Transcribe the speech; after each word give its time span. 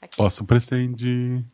Aqui. 0.00 0.16
Posso 0.16 0.44
prescindir. 0.44 1.44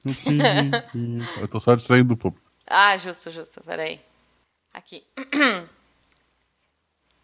Eu 1.41 1.48
tô 1.48 1.58
só 1.58 1.74
distraindo 1.74 2.14
o 2.14 2.17
público. 2.17 2.46
Ah, 2.67 2.96
justo, 2.96 3.30
justo. 3.30 3.61
Peraí. 3.65 4.00
Aqui. 4.72 5.04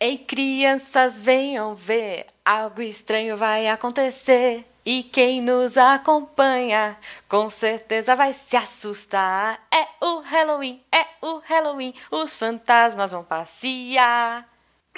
Ei, 0.01 0.19
crianças, 0.19 1.21
venham 1.21 1.75
ver. 1.77 2.27
Algo 2.45 2.83
estranho 2.83 3.37
vai 3.37 3.69
acontecer. 3.69 4.67
E 4.85 5.05
quem 5.05 5.41
nos 5.41 5.79
acompanha, 5.79 6.99
com 7.29 7.49
certeza 7.49 8.17
vai 8.17 8.33
se 8.33 8.57
assustar. 8.57 9.65
É 9.73 10.05
o 10.05 10.19
Halloween, 10.23 10.83
é 10.93 11.07
o 11.25 11.39
Halloween. 11.39 11.95
Os 12.11 12.37
fantasmas 12.37 13.13
vão 13.13 13.23
passear. 13.23 14.49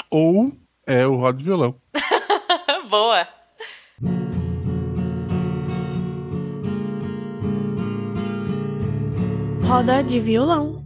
Ou 0.08 0.52
é 0.86 1.06
o 1.06 1.16
Rod 1.16 1.42
Violão. 1.42 1.78
Boa. 2.88 3.28
Roda 9.74 10.04
de 10.04 10.20
violão. 10.20 10.84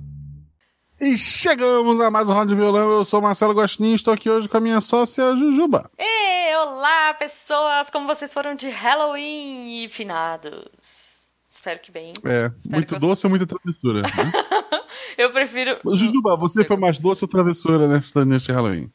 E 0.98 1.18
chegamos 1.18 2.00
a 2.00 2.10
mais 2.10 2.26
um 2.26 2.32
Roda 2.32 2.48
de 2.48 2.54
Violão. 2.54 2.90
Eu 2.90 3.04
sou 3.04 3.20
Marcelo 3.20 3.52
Gostinho 3.52 3.94
estou 3.94 4.14
aqui 4.14 4.30
hoje 4.30 4.48
com 4.48 4.56
a 4.56 4.60
minha 4.60 4.80
sócia 4.80 5.36
Jujuba. 5.36 5.90
E 5.98 6.56
olá, 6.56 7.12
pessoas! 7.12 7.90
Como 7.90 8.06
vocês 8.06 8.32
foram 8.32 8.54
de 8.54 8.70
Halloween 8.70 9.84
e 9.84 9.90
finados? 9.90 11.26
Espero 11.50 11.80
que 11.80 11.92
bem. 11.92 12.14
É, 12.24 12.50
Espero 12.56 12.76
muito 12.76 12.98
doce 12.98 13.26
ou 13.26 13.30
muita 13.30 13.46
travessura. 13.46 14.00
Né? 14.00 14.08
Eu 15.18 15.30
prefiro. 15.32 15.78
Jujuba, 15.94 16.34
você 16.34 16.64
foi 16.64 16.78
mais 16.78 16.98
doce 16.98 17.22
ou 17.22 17.28
travessura 17.28 17.86
neste, 17.86 18.24
neste 18.24 18.50
Halloween? 18.50 18.90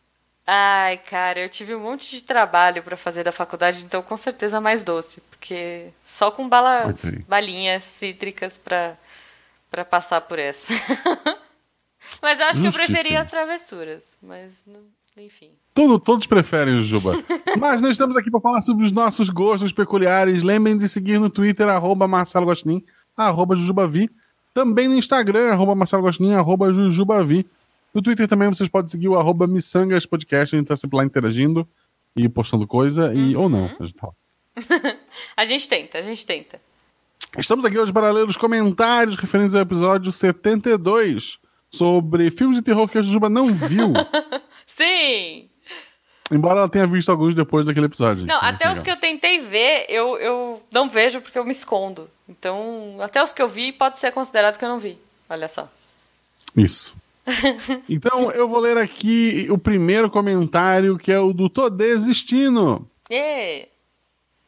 Ai, 0.46 0.98
cara, 0.98 1.40
eu 1.40 1.48
tive 1.48 1.74
um 1.74 1.80
monte 1.80 2.10
de 2.10 2.22
trabalho 2.22 2.84
pra 2.84 2.98
fazer 2.98 3.24
da 3.24 3.32
faculdade, 3.32 3.86
então 3.86 4.02
com 4.02 4.18
certeza 4.18 4.60
mais 4.60 4.84
doce, 4.84 5.22
porque 5.30 5.88
só 6.04 6.32
com 6.32 6.50
bala, 6.50 6.94
balinhas 7.30 7.86
cítricas 7.86 8.58
pra, 8.58 8.98
pra 9.74 9.84
passar 9.84 10.22
por 10.22 10.38
essa. 10.38 10.72
mas 12.22 12.40
eu 12.40 12.46
acho 12.46 12.62
que 12.62 12.68
eu 12.68 12.72
preferia 12.72 13.26
travessuras, 13.26 14.16
mas 14.22 14.64
não- 14.68 14.84
enfim. 15.18 15.50
Todo, 15.74 16.00
todos 16.00 16.28
preferem 16.28 16.76
Jujuba. 16.78 17.14
Mas 17.60 17.82
nós 17.82 17.92
estamos 17.92 18.18
aqui 18.18 18.32
para 18.32 18.40
falar 18.40 18.64
sobre 18.64 18.84
os 18.84 18.92
nossos 18.92 19.30
gostos 19.30 19.72
peculiares. 19.72 20.42
Lembrem 20.42 20.76
de 20.76 20.90
seguir 20.90 21.20
no 21.20 21.30
Twitter, 21.30 21.68
arroba 21.70 22.08
Marcelo 22.08 22.48
Gostin, 22.48 22.84
arroba 23.16 23.56
Jujubavi. 23.56 24.10
Também 24.56 24.88
no 24.88 24.96
Instagram, 24.96 25.52
arroba 25.52 25.76
Marcelo 25.76 26.02
Gostin, 26.02 26.32
arroba 26.34 26.74
Jujubavi. 26.74 27.46
No 27.94 28.02
Twitter 28.02 28.28
também 28.28 28.50
vocês 28.50 28.68
podem 28.68 28.90
seguir 28.90 29.08
o 29.08 29.16
arroba 29.16 29.46
Missangas 29.46 30.04
Podcast. 30.06 30.56
A 30.56 30.60
gente 30.60 30.68
tá 30.68 30.76
sempre 30.76 30.98
lá 30.98 31.06
interagindo 31.06 31.68
e 32.16 32.28
postando 32.28 32.66
coisa. 32.66 33.14
E, 33.14 33.36
ou 33.36 33.48
não. 33.48 33.66
a 33.80 33.86
gente 33.86 33.94
tá. 33.94 34.10
A 35.38 35.46
gente 35.46 35.70
tenta, 35.70 36.00
a 36.00 36.02
gente 36.02 36.26
tenta. 36.26 36.60
Estamos 37.38 37.66
aqui 37.66 37.78
hoje 37.78 37.92
para 37.92 38.12
ler 38.12 38.26
os 38.26 38.38
comentários 38.38 39.16
referentes 39.16 39.56
ao 39.56 39.62
episódio 39.62 40.12
72 40.12 41.40
sobre 41.70 42.30
filmes 42.30 42.58
de 42.58 42.64
terror 42.64 42.88
que 42.88 42.98
a 42.98 43.02
Jujuba 43.02 43.30
não 43.30 43.48
viu. 43.48 43.94
Sim! 44.66 45.50
embora 46.32 46.60
ela 46.60 46.70
tenha 46.70 46.88
visto 46.88 47.10
alguns 47.10 47.36
depois 47.36 47.66
daquele 47.66 47.86
episódio. 47.86 48.26
Não, 48.26 48.38
Então, 48.38 48.50
até 48.50 48.72
os 48.72 48.82
que 48.82 48.90
eu 48.90 48.98
tentei 48.98 49.40
ver, 49.40 49.86
eu, 49.90 50.18
eu 50.18 50.64
não 50.72 50.90
vejo 50.90 51.22
porque 51.22 51.38
eu 51.38 51.46
me 51.46 51.52
escondo. 51.52 52.10
Então, 52.28 52.98
até 53.02 53.22
os 53.24 53.34
que 53.34 53.42
eu 53.42 53.48
vi, 53.48 53.72
pode 53.72 54.00
ser 54.00 54.12
considerado 54.12 54.58
que 54.58 54.66
eu 54.66 54.70
não 54.70 54.80
vi. 54.80 54.98
Olha 55.30 55.48
só. 55.48 55.70
Isso. 56.56 56.96
Então, 57.90 58.32
eu 58.32 58.48
vou 58.50 58.60
ler 58.60 58.78
aqui 58.78 59.48
o 59.50 59.58
primeiro 59.58 60.10
comentário, 60.10 60.98
que 60.98 61.12
é 61.12 61.20
o 61.20 61.34
do 61.34 61.50
Tô 61.50 61.70
Desistindo. 61.70 62.88
E, 63.10 63.68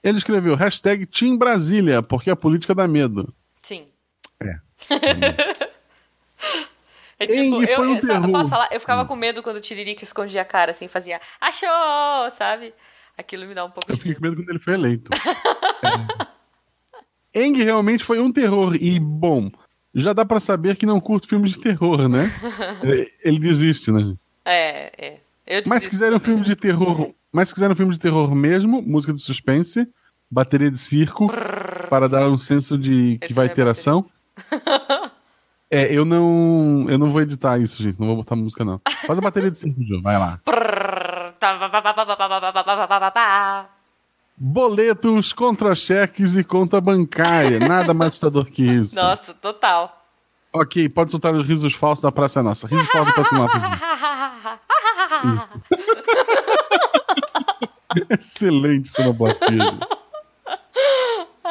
Ele 0.06 0.18
escreveu 0.20 0.56
hashtag 0.56 1.06
Team 1.08 1.36
Brasília, 1.36 2.04
porque 2.04 2.30
a 2.30 2.36
política 2.36 2.76
dá 2.76 2.88
medo. 2.88 3.34
sim. 3.62 3.88
É. 4.40 4.60
É 7.18 7.26
tipo, 7.28 7.64
eu, 7.64 7.76
foi 7.78 7.88
um 7.88 7.96
eu, 7.96 8.02
só- 8.02 8.08
terror. 8.08 8.30
posso 8.32 8.50
falar, 8.50 8.68
eu 8.74 8.80
ficava 8.80 9.06
com 9.06 9.16
medo 9.16 9.42
quando 9.42 9.56
o 9.56 9.62
Tiririca 9.62 10.04
escondia 10.04 10.42
a 10.42 10.46
cara, 10.46 10.72
assim, 10.72 10.90
fazia 10.90 11.18
achou, 11.40 12.30
sabe? 12.32 12.74
Aquilo 13.18 13.48
me 13.48 13.54
dá 13.56 13.64
um 13.64 13.72
pouco 13.72 13.90
Eu 13.90 13.96
de 13.96 14.02
fiquei 14.02 14.16
com 14.16 14.22
medo 14.22 14.36
quando 14.36 14.50
ele 14.50 14.60
foi 14.60 14.74
eleito. 14.74 15.10
é. 17.34 17.42
Eng 17.42 17.56
realmente 17.64 18.04
foi 18.04 18.20
um 18.20 18.30
terror. 18.34 18.76
E, 18.76 19.00
bom, 19.00 19.50
já 19.94 20.12
dá 20.12 20.26
pra 20.26 20.42
saber 20.42 20.76
que 20.76 20.86
não 20.86 21.00
curto 21.00 21.26
filmes 21.26 21.52
de 21.52 21.60
terror, 21.62 22.10
né? 22.10 22.30
É, 22.84 23.08
ele 23.30 23.40
desiste, 23.40 23.94
né? 23.94 24.14
É, 24.44 24.92
é. 24.98 25.20
Eu 25.48 25.64
Mas 25.68 25.84
se 25.84 25.90
quiserem 25.90 26.18
um 26.18 26.20
filme 26.20 26.44
de 26.44 26.56
terror. 26.56 27.14
Mas 27.36 27.50
se 27.50 27.54
quiser 27.54 27.70
um 27.70 27.76
filme 27.76 27.92
de 27.92 28.00
terror 28.00 28.34
mesmo, 28.34 28.82
música 28.82 29.12
de 29.12 29.20
suspense, 29.20 29.86
bateria 30.32 30.72
de 30.72 30.78
circo, 30.78 31.28
para 31.90 32.08
dar 32.08 32.30
um 32.30 32.38
senso 32.38 32.78
de 32.78 33.18
que 33.18 33.26
Esse 33.26 33.34
vai 33.34 33.50
ter 33.50 33.68
ação. 33.68 34.06
é, 35.70 35.94
eu 35.94 36.06
não, 36.06 36.86
eu 36.88 36.98
não 36.98 37.12
vou 37.12 37.22
editar 37.22 37.58
isso, 37.60 37.84
gente. 37.84 38.00
Não 38.00 38.08
vou 38.08 38.16
botar 38.16 38.38
música, 38.38 38.64
não. 38.64 38.80
Faz 39.06 39.20
a 39.20 39.22
bateria 39.22 39.52
de 39.52 39.58
circo, 39.58 39.84
Ju. 39.84 40.02
Vai 40.02 40.18
lá. 40.18 40.40
Boletos, 44.38 45.34
contra-cheques 45.34 46.38
e 46.38 46.44
conta 46.44 46.80
bancária. 46.80 47.60
Nada 47.60 47.94
mais 47.94 48.14
assustador 48.14 48.46
que 48.46 48.64
isso. 48.64 48.96
Nossa, 48.96 49.34
total. 49.34 50.06
Ok, 50.54 50.88
pode 50.88 51.12
soltar 51.12 51.36
os 51.36 51.46
risos 51.46 51.74
falsos 51.74 52.02
da 52.02 52.14
Praça 52.14 52.42
Nossa. 52.42 52.66
Risos 52.66 52.88
falsos 52.88 53.14
da 53.14 53.14
Praça 53.14 53.36
Nossa. 53.36 54.62
Excelente 58.10 58.90
sonoplastia. 58.90 59.48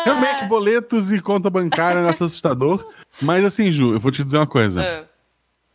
Realmente, 0.05 0.45
boletos 0.45 1.11
e 1.13 1.21
conta 1.21 1.49
bancária 1.49 2.03
nessa 2.03 2.25
assustador. 2.27 2.85
Mas 3.23 3.45
assim, 3.45 3.71
Ju, 3.73 3.95
eu 3.95 4.01
vou 4.01 4.11
te 4.11 4.23
dizer 4.25 4.37
uma 4.39 4.47
coisa. 4.47 4.83
Ah, 4.83 5.05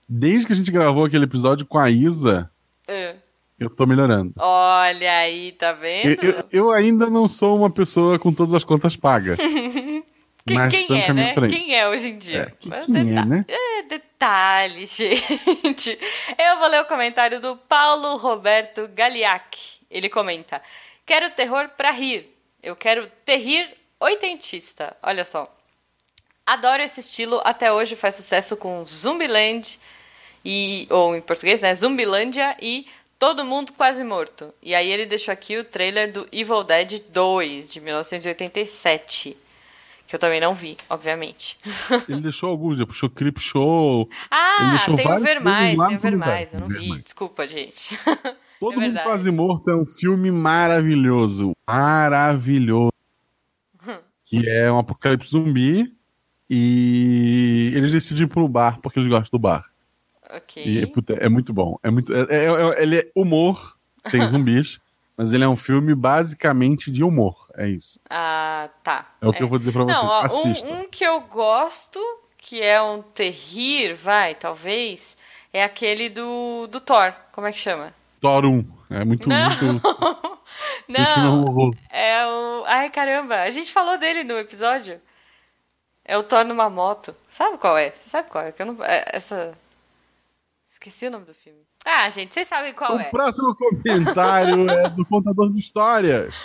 Desde 0.08 0.46
que 0.48 0.54
a 0.54 0.56
gente 0.56 0.72
gravou 0.72 1.06
aquele 1.06 1.24
episódio 1.26 1.66
com 1.66 1.78
a 1.80 1.90
Isa, 1.90 2.50
ah. 2.88 3.16
eu 3.60 3.70
tô 3.70 3.86
melhorando. 3.88 4.34
Olha 4.38 5.18
aí, 5.20 5.52
tá 5.54 5.70
Eu, 5.70 5.78
vendo? 5.78 6.24
eu- 6.24 6.44
eu 6.52 6.72
ainda 6.72 7.10
não 7.10 7.28
sou 7.28 7.58
uma 7.58 7.70
pessoa 7.70 8.20
com 8.20 8.34
todas 8.34 8.54
as 8.54 8.64
contas 8.64 8.96
pagas. 8.96 9.38
Quem, 10.48 10.58
mas 10.58 10.74
quem 10.74 11.02
é, 11.04 11.14
né? 11.14 11.36
Quem 11.48 11.76
é 11.76 11.88
hoje 11.88 12.10
em 12.10 12.18
dia? 12.18 12.42
É, 12.42 12.46
que- 12.58 12.70
quem 12.72 13.02
é, 13.02 13.04
deta- 13.04 13.26
né? 13.26 13.46
É, 13.48 13.84
detalhe, 13.84 14.84
gente. 14.86 16.00
Eu 16.40 16.58
vou 16.58 16.68
ler 16.68 16.82
o 16.82 16.86
comentário 16.86 17.40
do 17.40 17.56
Paulo 17.56 18.18
Roberto 18.18 18.90
Galiac. 18.96 19.79
Ele 19.90 20.10
comenta: 20.10 20.62
Quero 21.06 21.30
terror 21.32 21.70
pra 21.70 21.92
rir. 21.92 22.36
Eu 22.62 22.76
quero 22.76 23.10
terrir 23.26 23.68
oitentista. 24.00 24.96
Olha 25.02 25.24
só. 25.24 25.54
Adoro 26.46 26.82
esse 26.82 27.00
estilo, 27.00 27.40
até 27.44 27.72
hoje 27.72 27.96
faz 27.96 28.16
sucesso 28.16 28.58
com 28.58 28.84
Zumbiland 28.84 29.80
e 30.44 30.88
ou 30.90 31.16
em 31.16 31.22
português, 31.22 31.62
né, 31.62 31.74
Zumbilândia 31.76 32.56
e 32.60 32.88
Todo 33.20 33.46
Mundo 33.46 33.74
Quase 33.74 34.04
Morto. 34.04 34.54
E 34.62 34.74
aí 34.74 34.90
ele 34.90 35.06
deixou 35.06 35.32
aqui 35.32 35.58
o 35.58 35.64
trailer 35.64 36.12
do 36.12 36.28
Evil 36.32 36.64
Dead 36.64 37.02
2 37.10 37.72
de 37.72 37.82
1987, 37.82 39.38
que 40.08 40.16
eu 40.16 40.20
também 40.20 40.40
não 40.40 40.54
vi, 40.54 40.76
obviamente. 40.90 41.56
Ele 42.10 42.22
deixou 42.22 42.50
alguns, 42.50 42.78
ele 42.78 42.88
puxou 42.88 43.12
Creep 43.12 43.38
Show. 43.38 44.10
Ah, 44.32 44.76
tem 44.96 45.12
o 45.12 45.20
Ver 45.20 45.40
Mais, 45.40 45.78
tem 45.78 45.98
o 45.98 46.00
Ver. 46.00 46.16
Mais, 46.18 46.52
eu 46.52 46.62
não 46.62 46.68
vi, 46.68 47.00
desculpa, 47.00 47.46
gente. 47.46 48.00
Todo 48.60 48.82
É 48.82 48.88
mundo 48.88 49.00
quase 49.04 49.32
morto 49.32 49.70
é 49.70 49.76
um 49.76 49.86
filme 49.86 50.30
maravilhoso. 50.32 51.54
Maravilhoso. 51.68 52.92
que 54.26 54.48
é 54.50 54.72
um 54.72 54.78
apocalipse 54.80 55.30
zumbi. 55.32 55.94
E 56.50 57.72
eles 57.76 57.92
decidem 57.92 58.24
ir 58.24 58.28
pro 58.28 58.48
bar 58.48 58.80
porque 58.82 59.00
eles 59.00 59.08
gostam 59.10 59.38
do 59.38 59.42
bar. 59.42 59.66
ok. 60.34 60.64
E 60.82 60.88
puta, 60.88 61.14
é 61.14 61.30
muito 61.30 61.54
bom. 61.54 61.78
É 61.84 61.92
muito, 61.92 62.12
é, 62.14 62.22
é- 62.30 62.46
é- 62.46 62.82
ele 62.84 62.98
é 62.98 63.12
humor, 63.16 63.78
tem 64.10 64.26
zumbis, 64.28 64.80
mas 65.16 65.32
ele 65.32 65.44
é 65.44 65.48
um 65.48 65.56
filme 65.56 65.94
basicamente 65.94 66.92
de 66.92 67.04
humor. 67.04 67.48
É 67.56 67.70
isso. 67.70 68.00
Ah, 68.10 68.68
tá. 68.84 69.12
É 69.22 69.28
o 69.28 69.32
que 69.34 69.44
eu 69.44 69.48
vou 69.48 69.60
dizer 69.60 69.72
pra 69.72 69.84
vocês. 69.84 69.98
Não, 69.98 70.08
ó, 70.08 70.22
Assista. 70.22 70.68
um, 70.68 70.82
um 70.82 70.90
que 70.90 71.04
eu 71.04 71.22
gosto, 71.22 72.00
que 72.38 72.60
é 72.62 72.82
um 72.82 73.02
terrir, 73.04 73.94
vai, 73.94 74.34
talvez, 74.34 75.16
é 75.54 75.64
aquele 75.64 76.10
do, 76.10 76.66
do 76.68 76.80
Thor. 76.82 77.14
Como 77.32 77.46
é 77.46 77.52
que 77.52 77.60
chama? 77.60 77.94
Thor 78.20 78.46
1. 78.46 78.66
É 78.90 79.06
muito, 79.06 79.28
Não. 79.30 79.50
muito. 79.62 79.82
Não, 80.88 81.72
é 81.92 82.26
o... 82.28 82.64
Ai, 82.66 82.90
caramba, 82.90 83.36
a 83.44 83.50
gente 83.52 83.72
falou 83.72 83.98
dele 83.98 84.24
no 84.24 84.38
episódio. 84.38 85.00
É 86.04 86.18
o 86.18 86.24
Thor 86.24 86.44
numa 86.44 86.70
moto. 86.70 87.16
Sabe 87.30 87.58
qual 87.60 87.78
é? 87.78 87.92
Você 87.92 88.10
sabe 88.10 88.30
qual 88.30 88.44
é? 88.46 88.52
Que 88.52 88.62
eu 88.64 88.66
não... 88.66 88.84
é 88.84 89.06
essa... 89.14 89.56
Esqueci 90.68 91.06
o 91.08 91.12
nome 91.12 91.26
do 91.26 91.34
filme. 91.34 91.60
Ah, 91.86 92.10
gente, 92.10 92.34
vocês 92.34 92.48
sabem 92.48 92.74
qual 92.74 92.96
O 92.96 93.00
é. 93.00 93.06
próximo 93.06 93.56
comentário 93.56 94.68
é 94.70 94.90
do 94.90 95.06
contador 95.06 95.52
de 95.54 95.60
histórias. 95.60 96.36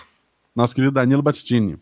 Nosso 0.54 0.74
querido 0.74 0.92
Danilo 0.92 1.22
Battistini. 1.22 1.78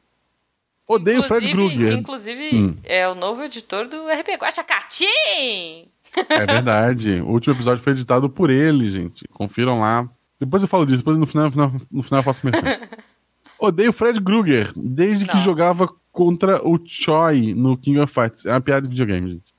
Odeio 0.87 1.21
o 1.21 1.23
Fred 1.25 1.49
Inclusive- 1.51 1.75
Krueger. 1.77 1.99
Inclusive, 1.99 2.57
Hum. 2.57 2.77
é 2.85 3.09
o 3.09 3.15
novo 3.15 3.43
editor 3.43 3.87
do 3.89 4.07
RP 4.09 4.37
Guacha 4.39 4.63
Catim! 4.63 5.89
É 6.29 6.47
verdade. 6.47 7.21
O 7.23 7.29
último 7.31 7.55
episódio 7.55 7.83
foi 7.83 7.93
editado 7.93 8.29
por 8.29 8.51
ele, 8.51 8.89
gente. 8.89 9.27
Confiram 9.29 9.81
lá. 9.81 10.09
Depois 10.39 10.63
eu 10.63 10.69
falo 10.69 10.85
disso, 10.85 10.99
depois 10.99 11.17
no 11.17 11.27
final, 11.27 11.47
no 11.47 11.53
final, 11.53 11.73
no 11.91 12.03
final 12.03 12.19
eu 12.21 12.25
faço 12.25 12.45
merchan. 12.45 12.63
Odeio 13.59 13.93
Fred 13.93 14.21
Krueger. 14.21 14.73
Desde 14.77 15.25
que 15.25 15.35
Nossa. 15.35 15.45
jogava 15.45 15.89
contra 16.11 16.61
o 16.67 16.79
Choi 16.85 17.55
no 17.55 17.77
King 17.77 18.01
of 18.01 18.13
Fights. 18.13 18.45
É 18.45 18.51
uma 18.53 18.61
piada 18.61 18.83
de 18.83 18.89
videogame, 18.89 19.31
gente. 19.35 19.55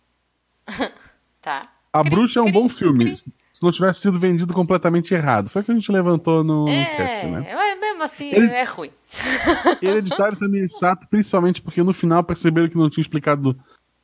Tá. 1.42 1.64
A 1.92 2.00
Cri, 2.02 2.10
Bruxa 2.10 2.40
é 2.40 2.42
um 2.42 2.46
cri, 2.46 2.54
bom 2.54 2.70
filme. 2.70 3.04
cri. 3.04 3.16
Se 3.18 3.62
não 3.62 3.70
tivesse 3.72 4.00
sido 4.00 4.18
vendido 4.18 4.54
completamente 4.54 5.14
errado. 5.14 5.50
Foi 5.50 5.62
o 5.62 5.66
que 5.66 5.72
a 5.72 5.76
gente 5.76 5.92
levantou 5.92 6.42
no, 6.42 6.64
no 6.64 6.70
É, 6.70 6.86
cast, 6.86 7.28
né? 7.28 7.54
mas 7.54 7.80
mesmo 7.82 8.02
assim 8.04 8.32
Ele- 8.34 8.48
é 8.48 8.64
ruim. 8.64 8.90
Hereditário 9.82 10.38
também 10.38 10.64
é 10.64 10.68
chato, 10.80 11.06
principalmente 11.10 11.62
porque 11.62 11.84
no 11.84 11.94
final 11.94 12.24
perceberam 12.24 12.70
que 12.70 12.78
não 12.78 12.90
tinha 12.90 13.02
explicado 13.02 13.56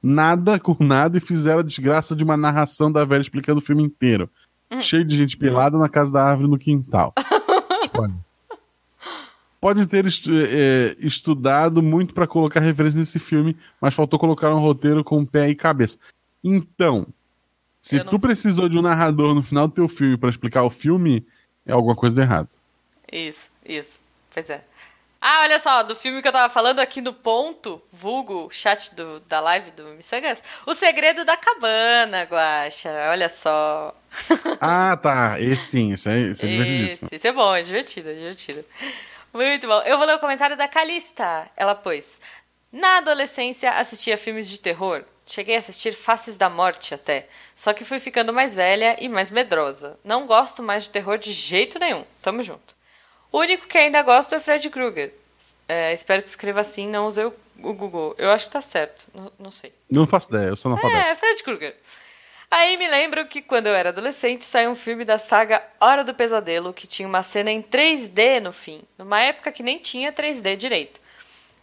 nada 0.02 0.60
com 0.60 0.76
nada 0.84 1.18
e 1.18 1.22
fizeram 1.22 1.60
a 1.60 1.64
desgraça 1.64 2.16
de 2.16 2.24
uma 2.24 2.38
narração 2.38 2.92
da 2.92 3.04
velha 3.06 3.22
explicando 3.22 3.60
o 3.60 3.64
filme 3.64 3.84
inteiro. 3.84 4.30
Hum. 4.72 4.82
Cheio 4.82 5.04
de 5.04 5.16
gente 5.16 5.36
pelada 5.38 5.78
na 5.78 5.90
casa 5.90 6.12
da 6.12 6.24
árvore 6.24 6.50
no 6.50 6.58
quintal. 6.58 7.14
Tipo, 7.84 8.02
olha. 8.02 8.16
Pode 9.62 9.86
ter 9.88 10.06
estu- 10.06 10.32
é, 10.34 10.96
estudado 11.00 11.82
muito 11.84 12.14
pra 12.14 12.26
colocar 12.28 12.60
referência 12.62 13.00
nesse 13.00 13.20
filme, 13.20 13.58
mas 13.82 13.94
faltou 13.94 14.18
colocar 14.20 14.54
um 14.54 14.60
roteiro 14.60 15.04
com 15.04 15.26
pé 15.26 15.50
e 15.50 15.56
cabeça. 15.56 15.98
Então, 16.44 17.06
se 17.82 17.98
não- 17.98 18.06
tu 18.06 18.20
precisou 18.20 18.70
de 18.70 18.78
um 18.78 18.82
narrador 18.82 19.34
no 19.36 19.44
final 19.44 19.68
do 19.68 19.74
teu 19.74 19.88
filme 19.90 20.18
pra 20.18 20.30
explicar 20.30 20.64
o 20.64 20.70
filme, 20.70 21.26
é 21.66 21.74
alguma 21.74 21.96
coisa 21.96 22.16
de 22.16 22.22
errado. 22.22 22.48
Isso, 23.12 23.50
isso. 23.66 24.00
Pois 24.34 24.50
é. 24.50 24.64
Ah, 25.22 25.42
olha 25.42 25.60
só, 25.60 25.84
do 25.84 25.96
filme 25.96 26.22
que 26.22 26.28
eu 26.30 26.32
tava 26.32 26.52
falando 26.52 26.80
aqui 26.80 27.02
no 27.02 27.14
ponto, 27.14 27.82
vulgo, 27.92 28.50
chat 28.52 28.96
do, 28.96 29.20
da 29.22 29.42
live 29.42 29.72
do 29.72 29.84
Missangas, 29.90 30.42
O 30.66 30.74
Segredo 30.74 31.26
da 31.26 31.36
Cabana, 31.36 32.24
Guaxa. 32.24 32.90
Olha 33.12 33.28
só. 33.28 33.94
Ah, 34.62 34.98
tá. 34.98 35.40
Esse 35.40 35.72
sim, 35.72 35.94
esse 35.94 36.10
é, 36.10 36.20
esse 36.20 36.46
é 36.46 36.48
divertidíssimo. 36.48 37.10
Esse, 37.12 37.28
é 37.28 37.32
bom, 37.32 37.56
é 37.56 37.62
divertido, 37.62 38.10
é 38.10 38.14
divertido. 38.14 38.66
Muito 39.34 39.68
bom. 39.68 39.82
Eu 39.82 39.98
vou 39.98 40.08
ler 40.08 40.16
o 40.16 40.20
comentário 40.20 40.58
da 40.58 40.68
Calista. 40.68 41.50
Ela 41.56 41.76
pôs: 41.76 42.20
Na 42.72 42.98
adolescência 42.98 43.72
assistia 43.72 44.18
filmes 44.18 44.50
de 44.50 44.60
terror. 44.60 45.04
Cheguei 45.26 45.56
a 45.56 45.60
assistir 45.60 45.94
Faces 45.94 46.38
da 46.38 46.50
Morte 46.50 46.94
até. 46.94 47.28
Só 47.56 47.72
que 47.72 47.86
fui 47.86 48.00
ficando 48.00 48.34
mais 48.34 48.56
velha 48.56 48.98
e 49.00 49.08
mais 49.08 49.30
medrosa. 49.30 50.00
Não 50.04 50.26
gosto 50.26 50.64
mais 50.64 50.84
de 50.84 50.90
terror 50.90 51.18
de 51.20 51.32
jeito 51.32 51.78
nenhum. 51.78 52.04
Tamo 52.22 52.42
junto. 52.42 52.79
O 53.32 53.40
único 53.40 53.68
que 53.68 53.78
ainda 53.78 54.02
gosto 54.02 54.34
é 54.36 54.40
Fred 54.40 54.70
Krueger. 54.70 55.14
É, 55.68 55.94
espero 55.94 56.22
que 56.22 56.30
escreva 56.30 56.62
assim, 56.62 56.88
não 56.88 57.08
usei 57.08 57.26
o, 57.26 57.34
o 57.62 57.74
Google. 57.74 58.16
Eu 58.18 58.32
acho 58.32 58.48
que 58.48 58.52
tá 58.52 58.62
certo. 58.62 59.06
Não, 59.14 59.32
não 59.38 59.52
sei. 59.52 59.72
Não 59.90 60.08
faço 60.08 60.30
ideia, 60.30 60.50
eu 60.50 60.58
sou 60.58 60.72
analfabeto. 60.72 61.08
É, 61.08 61.16
Fred 61.16 61.44
Krueger. 61.44 61.76
Aí 62.52 62.78
me 62.78 62.88
lembro 62.88 63.28
que 63.28 63.44
quando 63.44 63.68
eu 63.68 63.76
era 63.76 63.90
adolescente 63.90 64.44
saiu 64.44 64.72
um 64.72 64.76
filme 64.76 65.06
da 65.06 65.20
saga 65.20 65.64
Hora 65.80 66.04
do 66.04 66.16
Pesadelo 66.16 66.74
que 66.74 66.88
tinha 66.88 67.08
uma 67.08 67.22
cena 67.22 67.52
em 67.52 67.62
3D 67.62 68.40
no 68.40 68.52
fim, 68.52 68.82
numa 68.98 69.22
época 69.22 69.52
que 69.52 69.62
nem 69.62 69.78
tinha 69.78 70.12
3D 70.12 70.58
direito. 70.58 71.00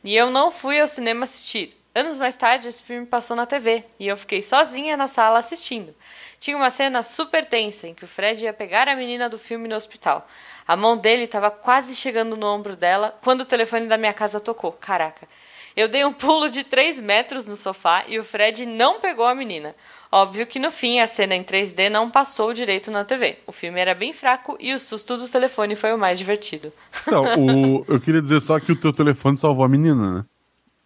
E 0.04 0.14
eu 0.14 0.30
não 0.30 0.52
fui 0.52 0.80
ao 0.80 0.86
cinema 0.86 1.24
assistir. 1.24 1.76
Anos 1.92 2.18
mais 2.18 2.36
tarde, 2.36 2.68
esse 2.68 2.82
filme 2.82 3.04
passou 3.04 3.34
na 3.34 3.46
TV 3.46 3.82
e 3.98 4.06
eu 4.06 4.16
fiquei 4.16 4.42
sozinha 4.42 4.96
na 4.96 5.08
sala 5.08 5.40
assistindo. 5.40 5.92
Tinha 6.38 6.56
uma 6.56 6.70
cena 6.70 7.02
super 7.02 7.44
tensa 7.44 7.88
em 7.88 7.94
que 7.94 8.04
o 8.04 8.08
Fred 8.08 8.44
ia 8.44 8.52
pegar 8.52 8.86
a 8.86 8.94
menina 8.94 9.28
do 9.28 9.38
filme 9.38 9.66
no 9.66 9.74
hospital. 9.74 10.28
A 10.66 10.76
mão 10.76 10.96
dele 10.96 11.24
estava 11.24 11.50
quase 11.50 11.94
chegando 11.94 12.36
no 12.36 12.46
ombro 12.46 12.76
dela 12.76 13.16
quando 13.22 13.42
o 13.42 13.44
telefone 13.44 13.86
da 13.86 13.96
minha 13.96 14.12
casa 14.12 14.40
tocou. 14.40 14.72
Caraca. 14.72 15.28
Eu 15.76 15.88
dei 15.88 16.04
um 16.04 16.12
pulo 16.12 16.48
de 16.48 16.64
3 16.64 17.00
metros 17.00 17.46
no 17.46 17.54
sofá 17.54 18.04
e 18.08 18.18
o 18.18 18.24
Fred 18.24 18.64
não 18.64 18.98
pegou 18.98 19.26
a 19.26 19.34
menina. 19.34 19.74
Óbvio 20.10 20.46
que 20.46 20.58
no 20.58 20.70
fim 20.70 21.00
a 21.00 21.06
cena 21.06 21.34
em 21.34 21.42
3D 21.44 21.90
não 21.90 22.08
passou 22.10 22.54
direito 22.54 22.90
na 22.90 23.04
TV. 23.04 23.38
O 23.46 23.52
filme 23.52 23.78
era 23.78 23.94
bem 23.94 24.12
fraco 24.14 24.56
e 24.58 24.72
o 24.72 24.78
susto 24.78 25.18
do 25.18 25.28
telefone 25.28 25.76
foi 25.76 25.92
o 25.92 25.98
mais 25.98 26.18
divertido. 26.18 26.72
Então, 27.06 27.24
o- 27.38 27.84
eu 27.88 28.00
queria 28.00 28.22
dizer 28.22 28.40
só 28.40 28.58
que 28.58 28.72
o 28.72 28.76
teu 28.76 28.92
telefone 28.92 29.36
salvou 29.36 29.64
a 29.64 29.68
menina, 29.68 30.18
né? 30.18 30.24